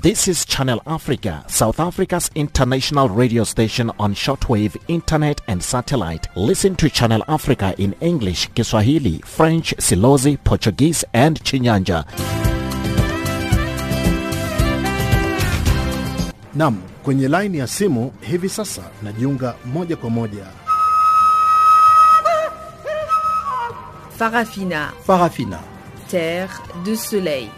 [0.00, 6.26] This is Channel Africa, South Africa's international radio station on shortwave, internet and satellite.
[6.36, 12.04] Listen to Channel Africa in English, Kiswahili, French, Silozi, Portuguese and Chinyanja.
[16.54, 20.46] Nam, kwenye laini ya simu hivi sasa najiunga moja kwa moja.
[24.18, 24.92] Farafina.
[25.06, 25.58] Farafina.
[26.08, 27.50] terre, de soleil.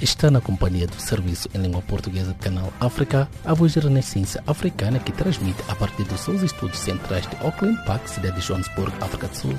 [0.00, 4.42] Está na companhia do serviço em língua portuguesa do canal África, a voz de renascença
[4.46, 8.92] africana que transmite a partir dos seus estudos centrais de Auckland Park, cidade de Johannesburg,
[9.00, 9.54] África do Sul.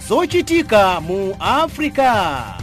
[0.00, 2.59] Sochitika mu África.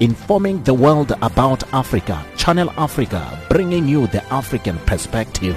[0.00, 2.24] Informing the world about Africa.
[2.34, 5.54] Channel Africa, bringing you the African perspective.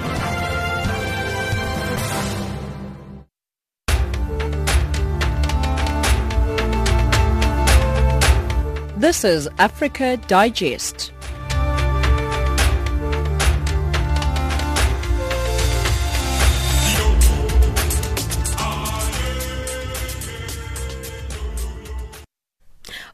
[8.98, 11.13] This is Africa Digest.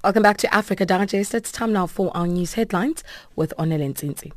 [0.02, 1.34] Welcome back to Africa Digest.
[1.34, 3.04] It's time now for our news headlines
[3.36, 4.32] with Onelen Zinzi.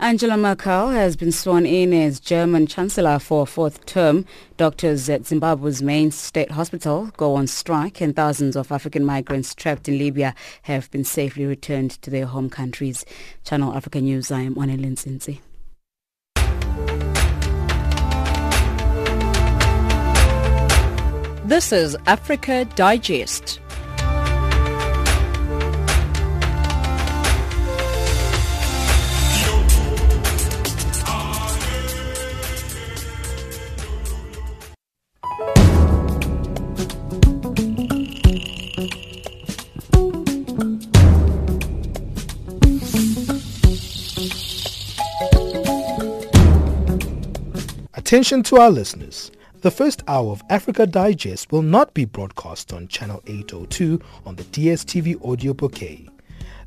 [0.00, 4.24] Angela Merkel has been sworn in as German Chancellor for a fourth term.
[4.56, 9.88] Doctors at Zimbabwe's main state hospital go on strike and thousands of African migrants trapped
[9.88, 13.04] in Libya have been safely returned to their home countries.
[13.42, 15.40] Channel Africa News, I am Anelin Sinsi.
[21.44, 23.58] This is Africa Digest.
[48.08, 49.30] Attention to our listeners.
[49.60, 54.44] The first hour of Africa Digest will not be broadcast on Channel 802 on the
[54.44, 56.08] DSTV audio bouquet.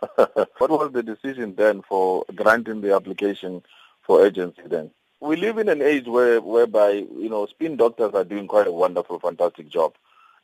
[0.16, 3.62] what was the decision then for granting the application
[4.02, 4.92] for agency then?
[5.22, 8.72] We live in an age where whereby you know spin doctors are doing quite a
[8.72, 9.94] wonderful, fantastic job,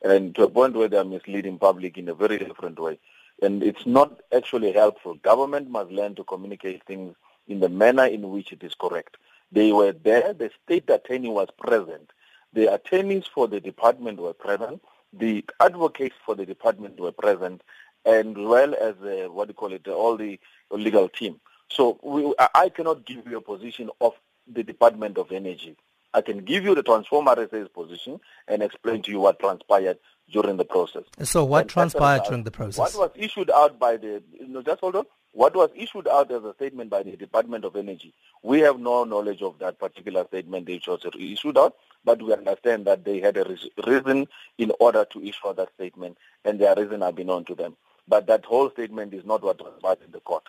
[0.03, 2.99] and to a point where they are misleading public in a very different way,
[3.41, 5.15] and it's not actually helpful.
[5.15, 7.15] Government must learn to communicate things
[7.47, 9.17] in the manner in which it is correct.
[9.51, 10.33] They were there.
[10.33, 12.11] The state attorney was present.
[12.53, 14.81] The attorneys for the department were present.
[15.11, 17.63] The advocates for the department were present,
[18.05, 21.39] and well as uh, what do you call it, all the legal team.
[21.69, 24.13] So we, I cannot give you a position of
[24.51, 25.75] the Department of Energy.
[26.13, 29.99] I can give you the Transform RSA's position and explain to you what transpired
[30.31, 31.03] during the process.
[31.23, 32.95] So what And transpired during the process?
[32.95, 35.05] What was issued out by the, you know, just hold on.
[35.33, 38.13] What was issued out as a statement by the Department of Energy?
[38.41, 42.33] We have no knowledge of that particular statement they chose to issue out, but we
[42.33, 47.03] understand that they had a reason in order to issue that statement, and their reason
[47.13, 47.75] been known to them.
[48.07, 50.43] but that whole statement is not what was in the court.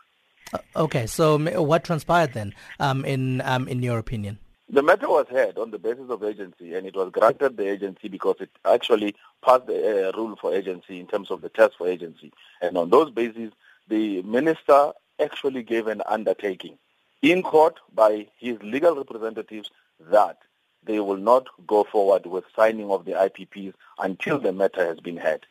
[0.53, 4.38] Uh, okay, so what transpired then, um, in um, in your opinion?
[4.70, 8.09] The matter was heard on the basis of agency, and it was granted the agency
[8.09, 11.88] because it actually passed the uh, rule for agency in terms of the test for
[11.88, 12.32] agency.
[12.61, 13.53] And on those bases,
[13.88, 16.76] the minister actually gave an undertaking
[17.22, 19.70] in court by his legal representatives
[20.01, 20.38] that
[20.84, 25.16] they will not go forward with signing of the IPPs until the matter has been
[25.16, 25.46] heard.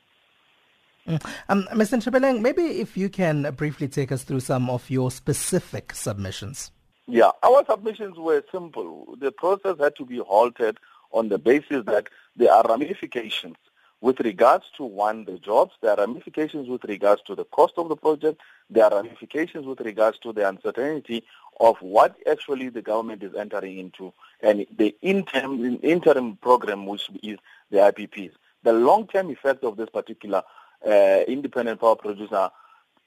[1.08, 1.26] Mm.
[1.50, 1.98] Um, Mr.
[1.98, 6.72] Nchabeleng, maybe if you can briefly take us through some of your specific submissions.
[7.08, 9.16] Yeah, our submissions were simple.
[9.20, 10.78] The process had to be halted
[11.12, 13.56] on the basis that there are ramifications
[14.02, 17.90] with regards to one, the jobs, there are ramifications with regards to the cost of
[17.90, 18.40] the project,
[18.70, 21.24] there are ramifications with regards to the uncertainty
[21.60, 27.40] of what actually the government is entering into and the interim, interim program which is
[27.72, 28.34] the IPPs.
[28.62, 30.44] The long-term effect of this particular
[30.86, 32.50] uh, independent power producer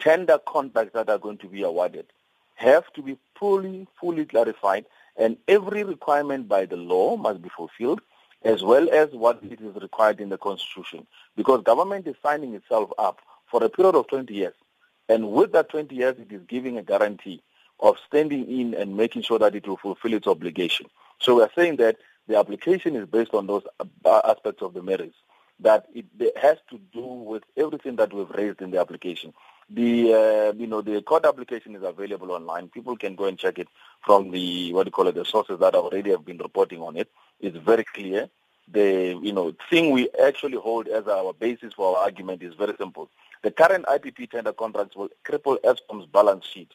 [0.00, 2.06] tender contracts that are going to be awarded
[2.54, 4.84] have to be fully, fully clarified,
[5.16, 8.00] and every requirement by the law must be fulfilled,
[8.42, 11.06] as well as what it is required in the Constitution.
[11.36, 14.54] Because government is signing itself up for a period of 20 years.
[15.08, 17.42] And with that 20 years, it is giving a guarantee
[17.80, 20.86] of standing in and making sure that it will fulfill its obligation.
[21.18, 21.96] So we are saying that
[22.28, 23.62] the application is based on those
[24.04, 25.16] aspects of the merits,
[25.62, 26.06] that it
[26.36, 29.32] has to do with everything that we've raised in the application.
[29.68, 32.68] The uh, you know the court application is available online.
[32.68, 33.68] People can go and check it
[34.04, 36.96] from the what do you call it the sources that already have been reporting on
[36.96, 37.08] it.
[37.40, 38.28] It's very clear.
[38.72, 42.74] The you know thing we actually hold as our basis for our argument is very
[42.78, 43.10] simple.
[43.42, 46.72] The current IPP tender contracts will cripple Eskom's balance sheet,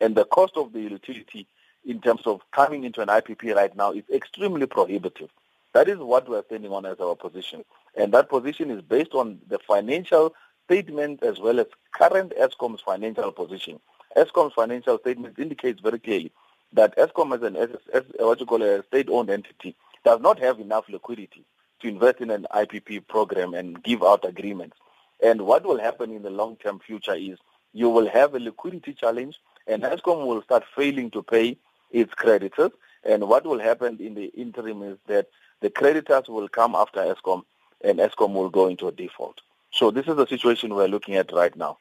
[0.00, 1.46] and the cost of the utility
[1.84, 5.30] in terms of coming into an IPP right now is extremely prohibitive.
[5.74, 7.64] That is what we're standing on as our position,
[7.94, 13.32] and that position is based on the financial statement as well as current Eskom's financial
[13.32, 13.80] position.
[14.16, 16.32] Eskom's financial statement indicates very clearly
[16.72, 20.88] that Eskom as an as, what you call a state-owned entity does not have enough
[20.88, 21.44] liquidity
[21.80, 24.76] to invest in an IPP program and give out agreements.
[25.22, 27.38] And what will happen in the long-term future is
[27.72, 31.56] you will have a liquidity challenge and Eskom will start failing to pay
[31.90, 32.70] its creditors.
[33.04, 35.28] And what will happen in the interim is that
[35.60, 37.42] the creditors will come after Eskom
[37.82, 39.40] and Eskom will go into a default.
[39.70, 41.78] So this is the situation we're looking at right now.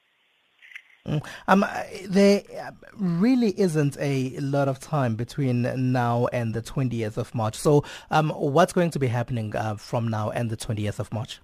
[1.08, 1.26] Mm.
[1.48, 1.66] Um,
[2.10, 2.44] there
[2.96, 7.56] really isn't a lot of time between now and the 20th of March.
[7.56, 11.40] So um, what's going to be happening uh, from now and the 20th of March?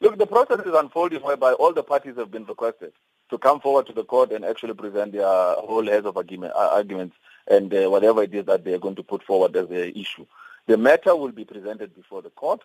[0.00, 2.92] Look, the process is unfolding whereby all the parties have been requested
[3.30, 6.70] to come forward to the court and actually present their whole heads of argument, uh,
[6.72, 7.16] arguments
[7.46, 10.26] and uh, whatever it is that they're going to put forward as the issue.
[10.68, 12.60] The matter will be presented before the court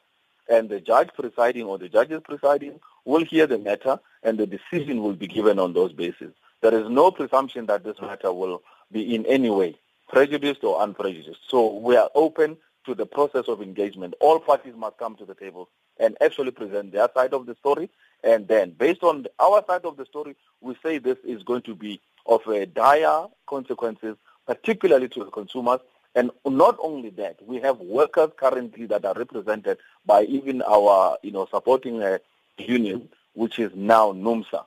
[0.50, 5.02] and the judge presiding or the judges presiding will hear the matter and the decision
[5.02, 6.34] will be given on those bases.
[6.62, 9.80] There is no presumption that this matter will be in any way
[10.10, 11.40] prejudiced or unprejudiced.
[11.48, 14.16] So we are open to the process of engagement.
[14.20, 17.90] All parties must come to the table and actually present their side of the story.
[18.22, 21.76] And then based on our side of the story, we say this is going to
[21.76, 22.42] be of
[22.74, 25.80] dire consequences, particularly to the consumers
[26.16, 31.32] and not only that, we have workers currently that are represented by even our, you
[31.32, 32.20] know, supporting a
[32.58, 34.64] union, which is now NUMSA.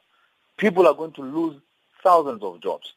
[0.56, 1.56] People are going to lose
[2.02, 2.94] thousands of jobs.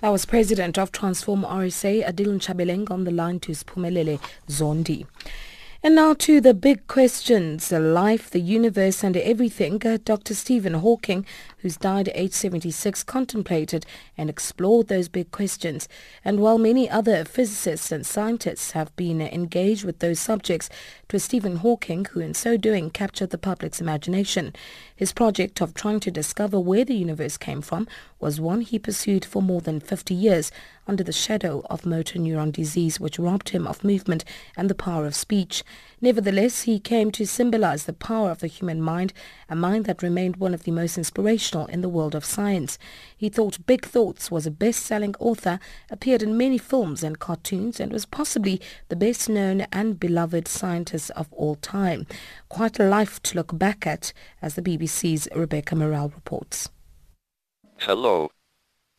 [0.00, 5.06] That was President of Transform RSA, Adil Nchabeleng, on the line to Spumelele Zondi.
[5.82, 9.80] And now to the big questions, life, the universe and everything.
[9.86, 10.34] Uh, Dr.
[10.34, 11.24] Stephen Hawking,
[11.66, 13.84] who's died at age 76, contemplated
[14.16, 15.88] and explored those big questions.
[16.24, 20.68] And while many other physicists and scientists have been engaged with those subjects,
[21.02, 24.54] it was Stephen Hawking who in so doing captured the public's imagination.
[24.94, 27.88] His project of trying to discover where the universe came from
[28.20, 30.52] was one he pursued for more than 50 years
[30.86, 34.24] under the shadow of motor neuron disease which robbed him of movement
[34.56, 35.64] and the power of speech.
[36.00, 39.12] Nevertheless, he came to symbolize the power of the human mind,
[39.48, 42.78] a mind that remained one of the most inspirational in the world of science.
[43.16, 45.58] He thought Big Thoughts was a best-selling author,
[45.90, 51.32] appeared in many films and cartoons, and was possibly the best-known and beloved scientist of
[51.32, 52.06] all time.
[52.48, 56.68] Quite a life to look back at, as the BBC's Rebecca Morelle reports.
[57.78, 58.30] Hello.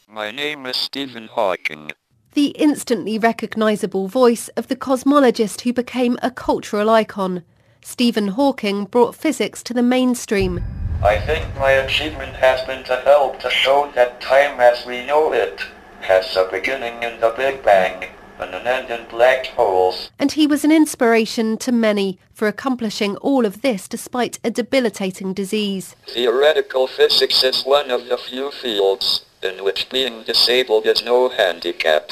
[0.07, 1.91] My name is Stephen Hawking
[2.37, 7.43] the instantly recognisable voice of the cosmologist who became a cultural icon.
[7.89, 10.61] Stephen Hawking brought physics to the mainstream.
[11.01, 15.31] I think my achievement has been to help to show that time as we know
[15.31, 15.61] it
[16.01, 18.09] has a beginning in the Big Bang
[18.39, 20.11] and an end in black holes.
[20.19, 25.33] And he was an inspiration to many for accomplishing all of this despite a debilitating
[25.33, 25.95] disease.
[26.07, 32.11] Theoretical physics is one of the few fields in which being disabled is no handicap.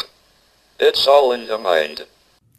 [0.80, 2.05] It's all in the mind.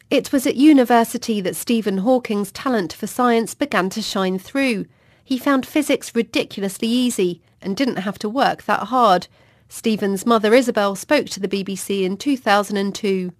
[0.09, 4.85] It was at university that Stephen Hawking's talent for science began to shine through.
[5.21, 9.27] He found physics ridiculously easy and didn't have to work that hard.
[9.67, 13.33] Stephen's mother Isabel spoke to the BBC in 2002.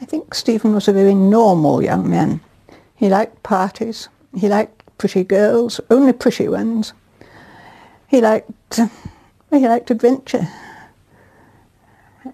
[0.00, 2.40] I think Stephen was a very normal young man.
[2.94, 4.08] He liked parties.
[4.34, 6.94] He liked pretty girls, only pretty ones.
[8.08, 8.80] He liked,
[9.50, 10.48] he liked adventure.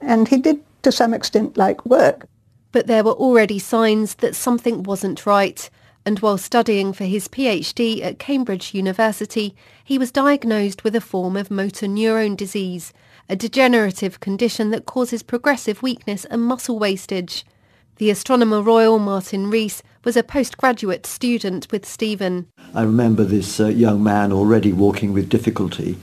[0.01, 2.30] And he did, to some extent, like work.
[2.73, 5.68] But there were already signs that something wasn't right.
[6.07, 9.55] And while studying for his PhD at Cambridge University,
[9.85, 12.93] he was diagnosed with a form of motor neurone disease,
[13.29, 17.45] a degenerative condition that causes progressive weakness and muscle wastage.
[17.97, 22.47] The Astronomer Royal Martin Rees was a postgraduate student with Stephen.
[22.75, 25.99] I remember this uh, young man already walking with difficulty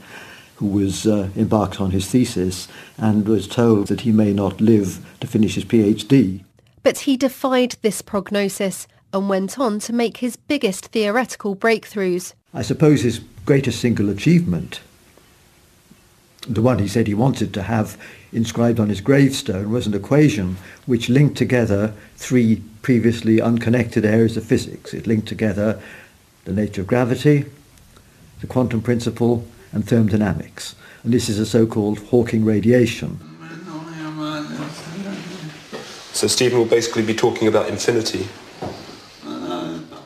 [0.56, 5.04] who was uh, embarked on his thesis and was told that he may not live
[5.20, 6.44] to finish his PhD.
[6.82, 12.34] But he defied this prognosis and went on to make his biggest theoretical breakthroughs.
[12.54, 14.80] I suppose his greatest single achievement,
[16.48, 18.00] the one he said he wanted to have
[18.32, 20.56] inscribed on his gravestone, was an equation
[20.86, 24.94] which linked together three previously unconnected areas of physics.
[24.94, 25.80] It linked together
[26.44, 27.44] the nature of gravity,
[28.40, 30.74] the quantum principle, and thermodynamics.
[31.02, 33.18] And this is a so-called Hawking radiation.
[36.18, 38.26] So Stephen will basically be talking about infinity.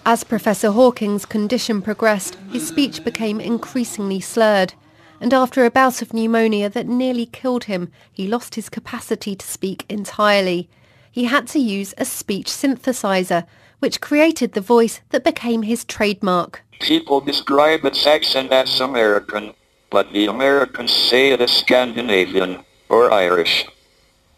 [0.05, 4.75] As Professor Hawking's condition progressed, his speech became increasingly slurred.
[5.23, 9.47] And after a bout of pneumonia that nearly killed him, he lost his capacity to
[9.47, 10.69] speak entirely.
[11.11, 13.47] He had to use a speech synthesizer,
[13.79, 16.61] which created the voice that became his trademark.
[16.81, 19.55] People describe its accent as American,
[19.89, 23.65] but the Americans say it is Scandinavian or Irish.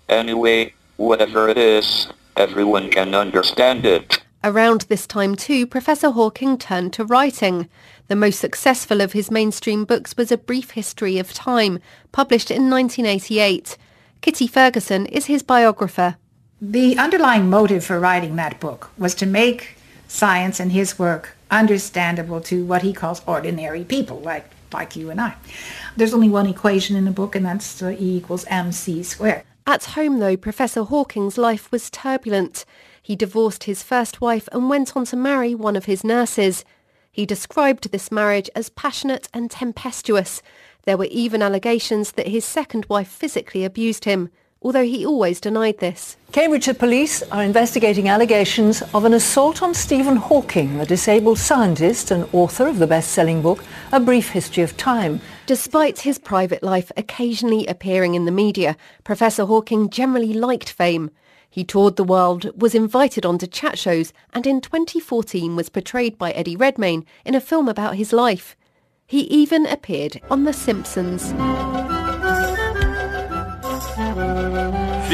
[0.09, 4.23] Anyway, Whatever it is, everyone can understand it.
[4.45, 7.69] Around this time too, Professor Hawking turned to writing.
[8.09, 11.81] The most successful of his mainstream books was A Brief History of Time,
[12.13, 13.77] published in 1988.
[14.21, 16.17] Kitty Ferguson is his biographer.
[16.61, 19.77] The underlying motive for writing that book was to make
[20.07, 25.21] science and his work understandable to what he calls ordinary people, like, like you and
[25.21, 25.35] I.
[25.97, 29.43] There's only one equation in the book, and that's E equals mc squared.
[29.67, 32.67] At home, though, Professor Hawking's life was turbulent.
[33.03, 36.67] He divorced his first wife and went on to marry one of his nurses.
[37.11, 40.43] He described this marriage as passionate and tempestuous.
[40.83, 44.29] There were even allegations that his second wife physically abused him
[44.65, 46.17] although he always denied this.
[46.33, 52.27] Cambridgeshire police are investigating allegations of an assault on Stephen Hawking, the disabled scientist and
[52.33, 53.63] author of the best-selling book
[53.93, 55.21] A Brief History of Time.
[55.47, 61.11] Despite his private life occasionally appearing in the media, Professor Hawking generally liked fame.
[61.51, 66.33] He toured the world, was invited onto chat shows, and in 2014 was portrayed by
[66.33, 68.57] Eddie Redmayne in a film about his life.
[69.07, 71.33] He even appeared on The Simpsons.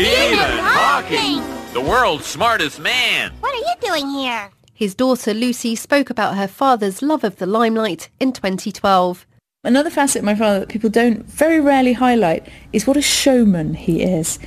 [0.01, 1.43] Stephen Hawking!
[1.75, 3.33] The world's smartest man!
[3.41, 4.49] What are you doing here?
[4.73, 9.27] His daughter Lucy spoke about her father's love of the limelight in 2012.
[9.63, 13.75] Another facet of my father that people don't very rarely highlight is what a showman
[13.75, 14.39] he is.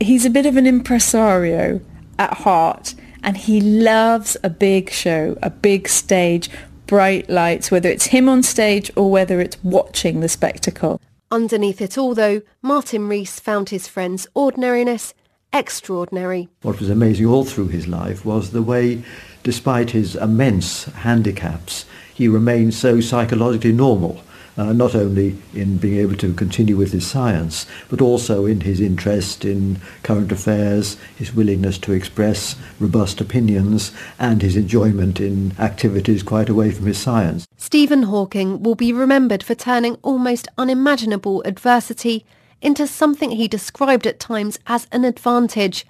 [0.00, 1.82] He's a bit of an impresario
[2.18, 6.48] at heart and he loves a big show, a big stage,
[6.86, 11.02] bright lights, whether it's him on stage or whether it's watching the spectacle.
[11.32, 15.14] Underneath it all, though, Martin Rees found his friend's ordinariness
[15.50, 16.50] extraordinary.
[16.60, 19.02] What was amazing all through his life was the way,
[19.42, 24.22] despite his immense handicaps, he remained so psychologically normal
[24.56, 28.80] uh, not only in being able to continue with his science, but also in his
[28.80, 36.22] interest in current affairs, his willingness to express robust opinions, and his enjoyment in activities
[36.22, 37.46] quite away from his science.
[37.56, 42.24] Stephen Hawking will be remembered for turning almost unimaginable adversity
[42.60, 45.86] into something he described at times as an advantage.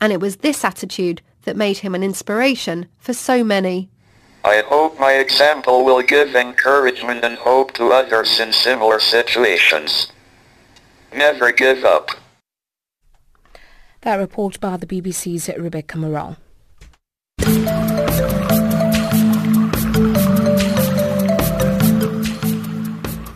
[0.00, 3.88] And it was this attitude that made him an inspiration for so many.
[4.44, 10.12] I hope my example will give encouragement and hope to others in similar situations.
[11.14, 12.10] Never give up.
[14.02, 16.36] That report by the BBC's Rebecca Morelle.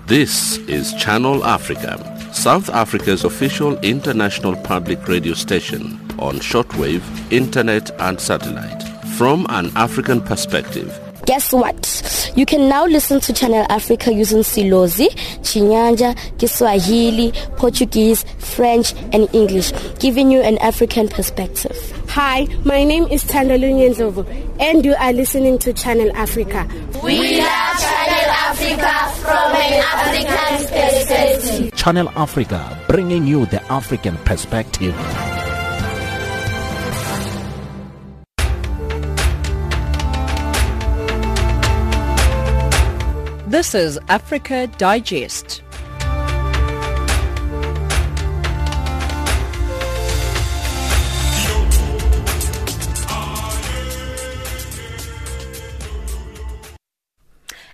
[0.07, 1.99] This is Channel Africa,
[2.33, 6.01] South Africa's official international public radio station.
[6.19, 7.03] on shortwave,
[7.33, 8.94] internet and satellite.
[9.17, 12.33] From an African perspective, Guess what?
[12.37, 15.09] You can now listen to Channel Africa using Silozi,
[15.41, 21.77] Chinyanja, Kiswahili, Portuguese, French, and English, giving you an African perspective.
[22.09, 24.27] Hi, my name is Tandolu Nyenzovo,
[24.61, 26.69] and you are listening to Channel Africa.
[27.03, 28.93] We are Channel Africa
[29.23, 31.75] from an African perspective.
[31.77, 34.95] Channel Africa, bringing you the African perspective.
[43.55, 45.63] This is Africa Digest.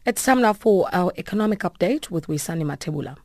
[0.05, 3.17] It's time now for our economic update with Wisani Matebula.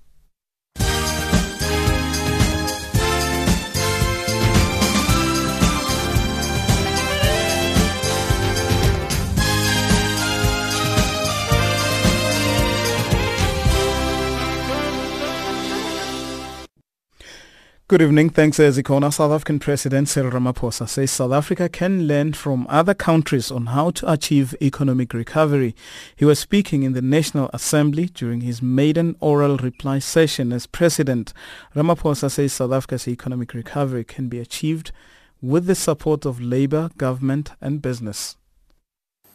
[17.88, 18.31] Good evening.
[18.31, 19.13] Thanks, Ezekona.
[19.13, 23.91] South African President Cyril Ramaphosa says South Africa can learn from other countries on how
[23.91, 25.75] to achieve economic recovery.
[26.15, 31.31] He was speaking in the National Assembly during his maiden oral reply session as president.
[31.75, 34.91] Ramaphosa says South Africa's economic recovery can be achieved
[35.39, 38.36] with the support of labor, government and business.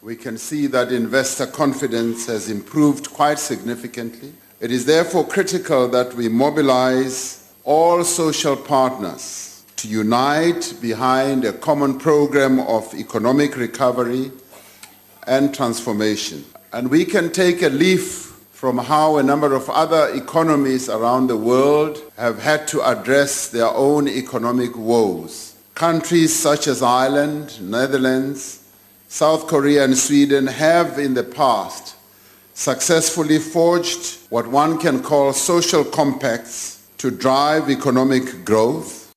[0.03, 4.33] We can see that investor confidence has improved quite significantly.
[4.59, 7.40] It is therefore critical that we mobilize
[7.71, 14.33] all social partners to unite behind a common program of economic recovery
[15.29, 16.45] and transformation.
[16.73, 21.37] And we can take a leaf from how a number of other economies around the
[21.37, 25.55] world have had to address their own economic woes.
[25.77, 28.65] Countries such as Ireland, Netherlands,
[29.07, 31.95] South Korea and Sweden have in the past
[32.53, 36.70] successfully forged what one can call social compacts
[37.01, 39.15] to drive economic growth.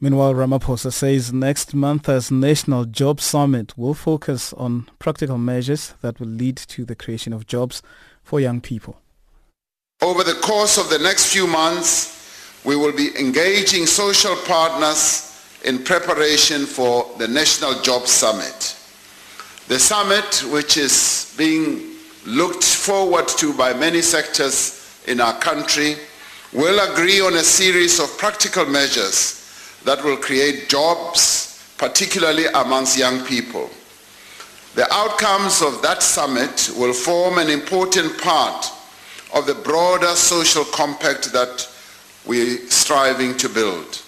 [0.00, 6.28] Meanwhile, Ramaphosa says next month's National Job Summit will focus on practical measures that will
[6.28, 7.82] lead to the creation of jobs
[8.22, 9.02] for young people.
[10.00, 15.26] Over the course of the next few months, we will be engaging social partners
[15.66, 18.76] in preparation for the National Job Summit.
[19.68, 25.96] The summit, which is being looked forward to by many sectors in our country
[26.52, 29.36] will agree on a series of practical measures
[29.84, 33.70] that will create jobs, particularly amongst young people.
[34.74, 38.70] The outcomes of that summit will form an important part
[39.34, 41.68] of the broader social compact that
[42.26, 44.02] we're striving to build.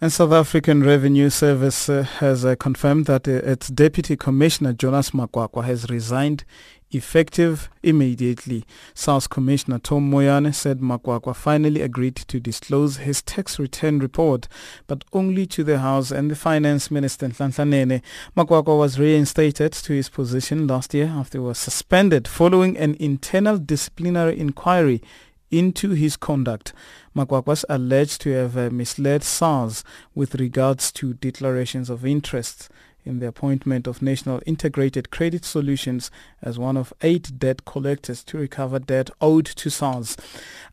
[0.00, 5.10] And South African Revenue Service uh, has uh, confirmed that uh, its Deputy Commissioner Jonas
[5.10, 6.44] Makwakwa has resigned
[6.90, 8.64] effective immediately.
[8.94, 14.48] SARS Commissioner Tom Moyane said Makwakwa finally agreed to disclose his tax return report,
[14.86, 18.02] but only to the House and the Finance Minister Nhlanhla Nene.
[18.36, 23.58] Makwakwa was reinstated to his position last year after he was suspended following an internal
[23.58, 25.02] disciplinary inquiry
[25.50, 26.72] into his conduct.
[27.16, 29.82] Makwakwa was alleged to have uh, misled SARS
[30.14, 32.68] with regards to declarations of interest
[33.08, 36.10] in the appointment of National Integrated Credit Solutions
[36.42, 40.16] as one of eight debt collectors to recover debt owed to SARS.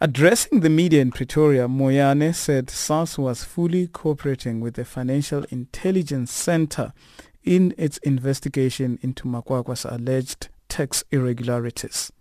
[0.01, 6.31] Addressing the media in Pretoria, Moyane said SARS was fully cooperating with the Financial Intelligence
[6.31, 6.93] Center
[7.43, 12.11] in its investigation into Makwakwa's alleged tax irregularities.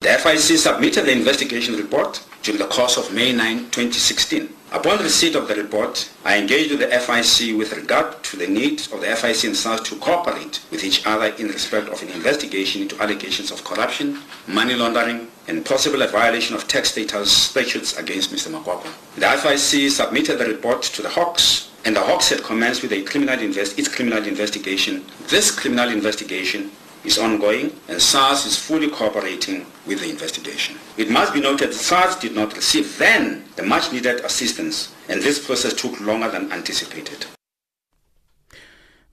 [0.00, 4.55] The FIC submitted the investigation report during the course of May 9, 2016.
[4.72, 8.80] Upon receipt of the report, I engaged with the FIC with regard to the need
[8.92, 12.82] of the FIC and SARS to cooperate with each other in respect of an investigation
[12.82, 18.50] into allegations of corruption, money laundering, and possible violation of tax status statutes against Mr.
[18.50, 18.90] Makwakwa.
[19.14, 23.02] The FIC submitted the report to the Hawks, and the Hawks had commenced with a
[23.02, 25.04] criminal invest- its criminal investigation.
[25.28, 26.72] This criminal investigation
[27.06, 30.76] is ongoing and SARS is fully cooperating with the investigation.
[30.96, 35.22] It must be noted that SARS did not receive then the much needed assistance and
[35.22, 37.26] this process took longer than anticipated.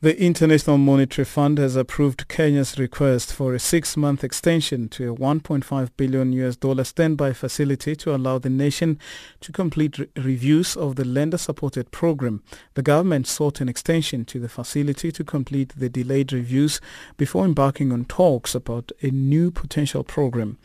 [0.03, 5.91] The International Monetary Fund has approved Kenya's request for a six-month extension to a 1.5
[5.95, 8.99] billion US dollar standby facility to allow the nation
[9.39, 12.43] to complete re- reviews of the lender-supported program.
[12.73, 16.81] The government sought an extension to the facility to complete the delayed reviews
[17.15, 20.57] before embarking on talks about a new potential program.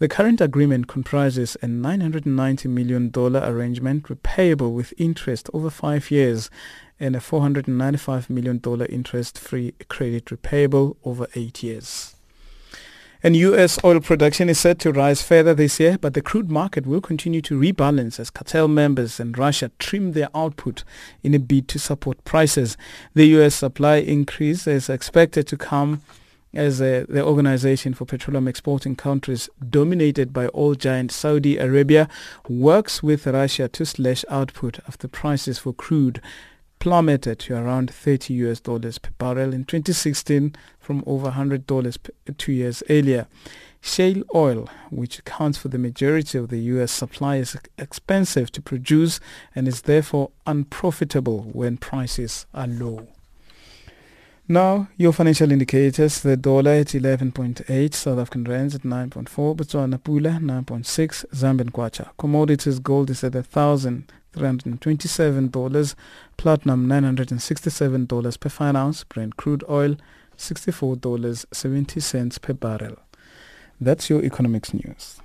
[0.00, 6.50] The current agreement comprises a 990 million dollar arrangement repayable with interest over five years
[7.02, 12.14] and a $495 million interest-free credit repayable over eight years.
[13.24, 13.78] And U.S.
[13.84, 17.42] oil production is set to rise further this year, but the crude market will continue
[17.42, 20.84] to rebalance as cartel members and Russia trim their output
[21.24, 22.76] in a bid to support prices.
[23.14, 23.56] The U.S.
[23.56, 26.02] supply increase is expected to come
[26.54, 32.08] as uh, the Organization for Petroleum Exporting Countries, dominated by oil giant Saudi Arabia,
[32.48, 36.20] works with Russia to slash output after prices for crude
[36.82, 41.96] plummeted to around 30 US dollars per barrel in 2016 from over 100 dollars
[42.38, 43.28] two years earlier.
[43.80, 49.20] Shale oil, which accounts for the majority of the US supply, is expensive to produce
[49.54, 53.06] and is therefore unprofitable when prices are low.
[54.48, 60.40] Now, your financial indicators, the dollar at 11.8, South African rands at 9.4, Botswana Pula
[60.40, 62.10] 9.6, Zambian Kwacha.
[62.18, 65.94] Commodities, gold is at 1,000 $327,
[66.36, 69.96] platinum $967 per fine ounce, Brent crude oil
[70.36, 72.96] $64.70 per barrel.
[73.80, 75.20] That's your economics news.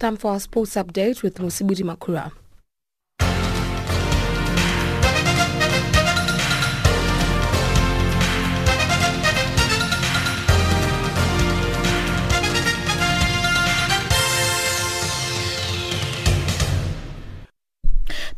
[0.00, 2.32] Time for our sports update with Musibudi Makura.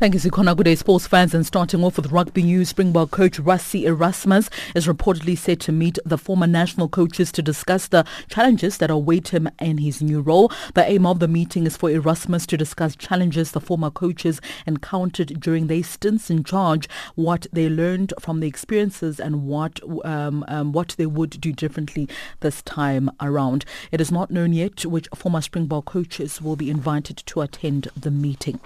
[0.02, 0.56] Thank you, Sikona.
[0.56, 1.32] Good day, sports fans.
[1.32, 5.96] And starting off with rugby news, Springbok coach Rassie Erasmus is reportedly set to meet
[6.04, 10.50] the former national coaches to discuss the challenges that await him in his new role.
[10.74, 15.38] The aim of the meeting is for Erasmus to discuss challenges the former coaches encountered
[15.38, 20.72] during their stints in charge, what they learned from the experiences, and what um, um,
[20.72, 22.08] what they would do differently
[22.40, 23.64] this time around.
[23.92, 28.10] It is not known yet which former Springbok coaches will be invited to attend the
[28.10, 28.58] meeting.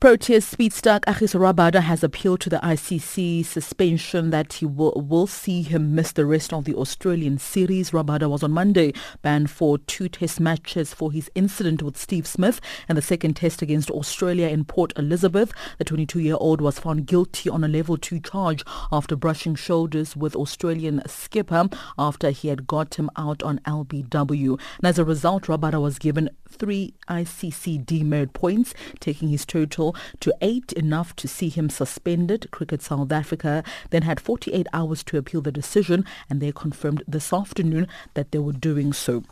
[0.00, 5.62] Proteas speedster Kagiso Rabada has appealed to the ICC suspension that he will, will see
[5.62, 7.92] him miss the rest of the Australian series.
[7.92, 8.92] Rabada was on Monday
[9.22, 13.62] banned for two test matches for his incident with Steve Smith and the second test
[13.62, 15.52] against Australia in Port Elizabeth.
[15.78, 21.02] The 22-year-old was found guilty on a level 2 charge after brushing shoulders with Australian
[21.06, 21.68] skipper
[21.98, 24.60] after he had got him out on LBW.
[24.78, 29.83] And as a result, Rabada was given three ICC demerit points, taking his total
[30.20, 32.48] to eight, enough to see him suspended.
[32.50, 37.32] Cricket South Africa then had 48 hours to appeal the decision, and they confirmed this
[37.32, 39.24] afternoon that they were doing so.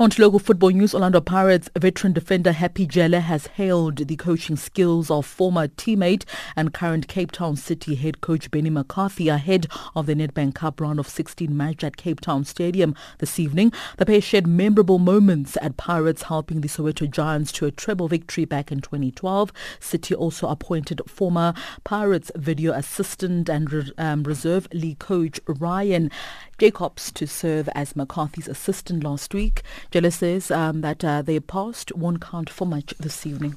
[0.00, 4.56] On to local football news, Orlando Pirates veteran defender Happy Jele has hailed the coaching
[4.56, 6.24] skills of former teammate
[6.56, 10.98] and current Cape Town City head coach Benny McCarthy ahead of the Nedbank Cup round
[10.98, 13.72] of 16 match at Cape Town Stadium this evening.
[13.98, 18.44] The pair shared memorable moments at Pirates helping the Soweto Giants to a treble victory
[18.44, 19.52] back in 2012.
[19.80, 21.54] City also appointed former
[21.84, 26.10] Pirates video assistant and um, reserve league coach Ryan
[26.58, 29.53] Jacobs to serve as McCarthy's assistant last week.
[29.90, 33.56] Jele says um, that uh, their past won't count for much this evening.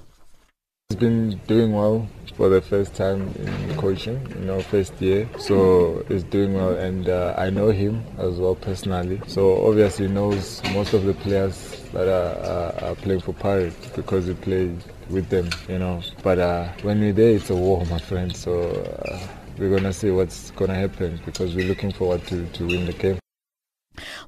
[0.89, 5.27] He's been doing well for the first time in coaching, you know, first year.
[5.37, 9.19] So he's doing well, and uh, I know him as well personally.
[9.27, 14.33] So obviously knows most of the players that are, are, playing for Pirates because he
[14.33, 16.01] played with them, you know.
[16.23, 18.33] But uh, when we're there, it's a war, my friend.
[18.33, 19.19] So uh,
[19.57, 22.85] we're going to see what's going to happen because we're looking forward to, to win
[22.85, 23.19] the game.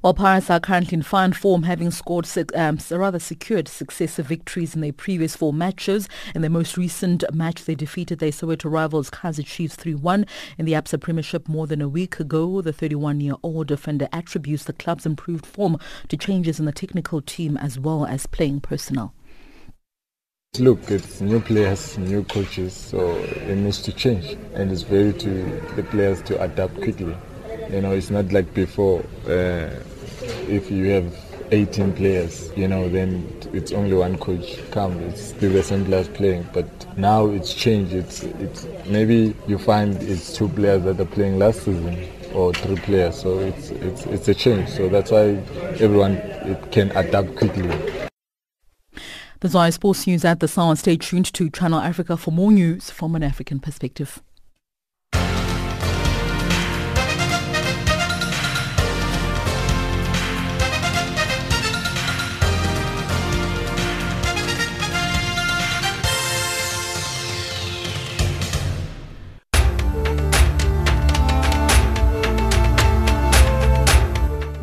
[0.01, 4.81] While Pirates are currently in fine form, having scored um, rather secured successive victories in
[4.81, 6.07] their previous four matches.
[6.33, 10.73] In their most recent match, they defeated their Soweto rivals Kaizer Chiefs 3-1 in the
[10.73, 12.61] Absa Premiership more than a week ago.
[12.61, 17.79] The 31-year-old defender attributes the club's improved form to changes in the technical team as
[17.79, 19.13] well as playing personnel.
[20.57, 25.29] Look, it's new players, new coaches, so it needs to change, and it's very to
[25.75, 27.15] the players to adapt quickly.
[27.69, 29.03] You know, it's not like before.
[29.27, 29.69] Uh,
[30.47, 31.13] if you have
[31.51, 34.57] 18 players, you know, then it's only one coach.
[34.71, 36.67] Come, it's still the same players playing, but
[36.97, 37.93] now it's changed.
[37.93, 42.75] It's it's maybe you find it's two players that are playing last season or three
[42.77, 44.69] players, so it's it's it's a change.
[44.69, 45.41] So that's why
[45.79, 47.69] everyone it can adapt quickly.
[49.41, 50.79] The Zaya Sports News at the Sound.
[50.79, 54.21] Stay tuned to Channel Africa for more news from an African perspective.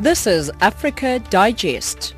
[0.06, 2.14] This is Africa Digest.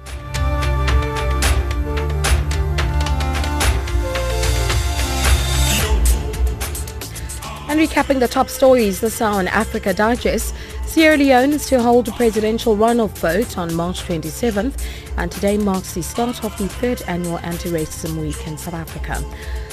[7.66, 12.08] And recapping the top stories this hour on Africa Digest, Sierra Leone is to hold
[12.08, 14.78] a presidential runoff vote on March 27th,
[15.16, 19.24] and today marks the start of the third annual Anti-Racism Week in South Africa.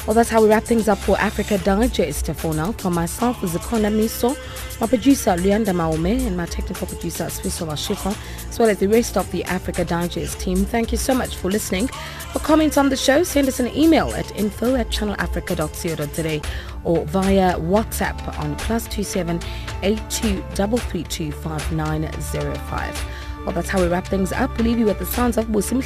[0.05, 2.73] Well, that's how we wrap things up for Africa Digest for now.
[2.73, 4.37] For myself, Zakona Miso,
[4.79, 8.15] my producer, Luanda Maume, and my technical producer, Swiso Washifa,
[8.47, 10.57] as well as the rest of the Africa Digest team.
[10.57, 11.87] Thank you so much for listening.
[12.33, 16.41] For comments on the show, send us an email at info at channelafrica.co.za
[16.83, 19.39] or via WhatsApp on plus two seven
[19.81, 22.95] eight two double three two five nine zero five.
[23.43, 24.55] Well, that's how we wrap things up.
[24.59, 25.81] We leave you with the sounds of Busim.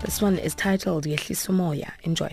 [0.00, 1.90] This one is titled Yehli Sumoya.
[2.04, 2.32] Enjoy.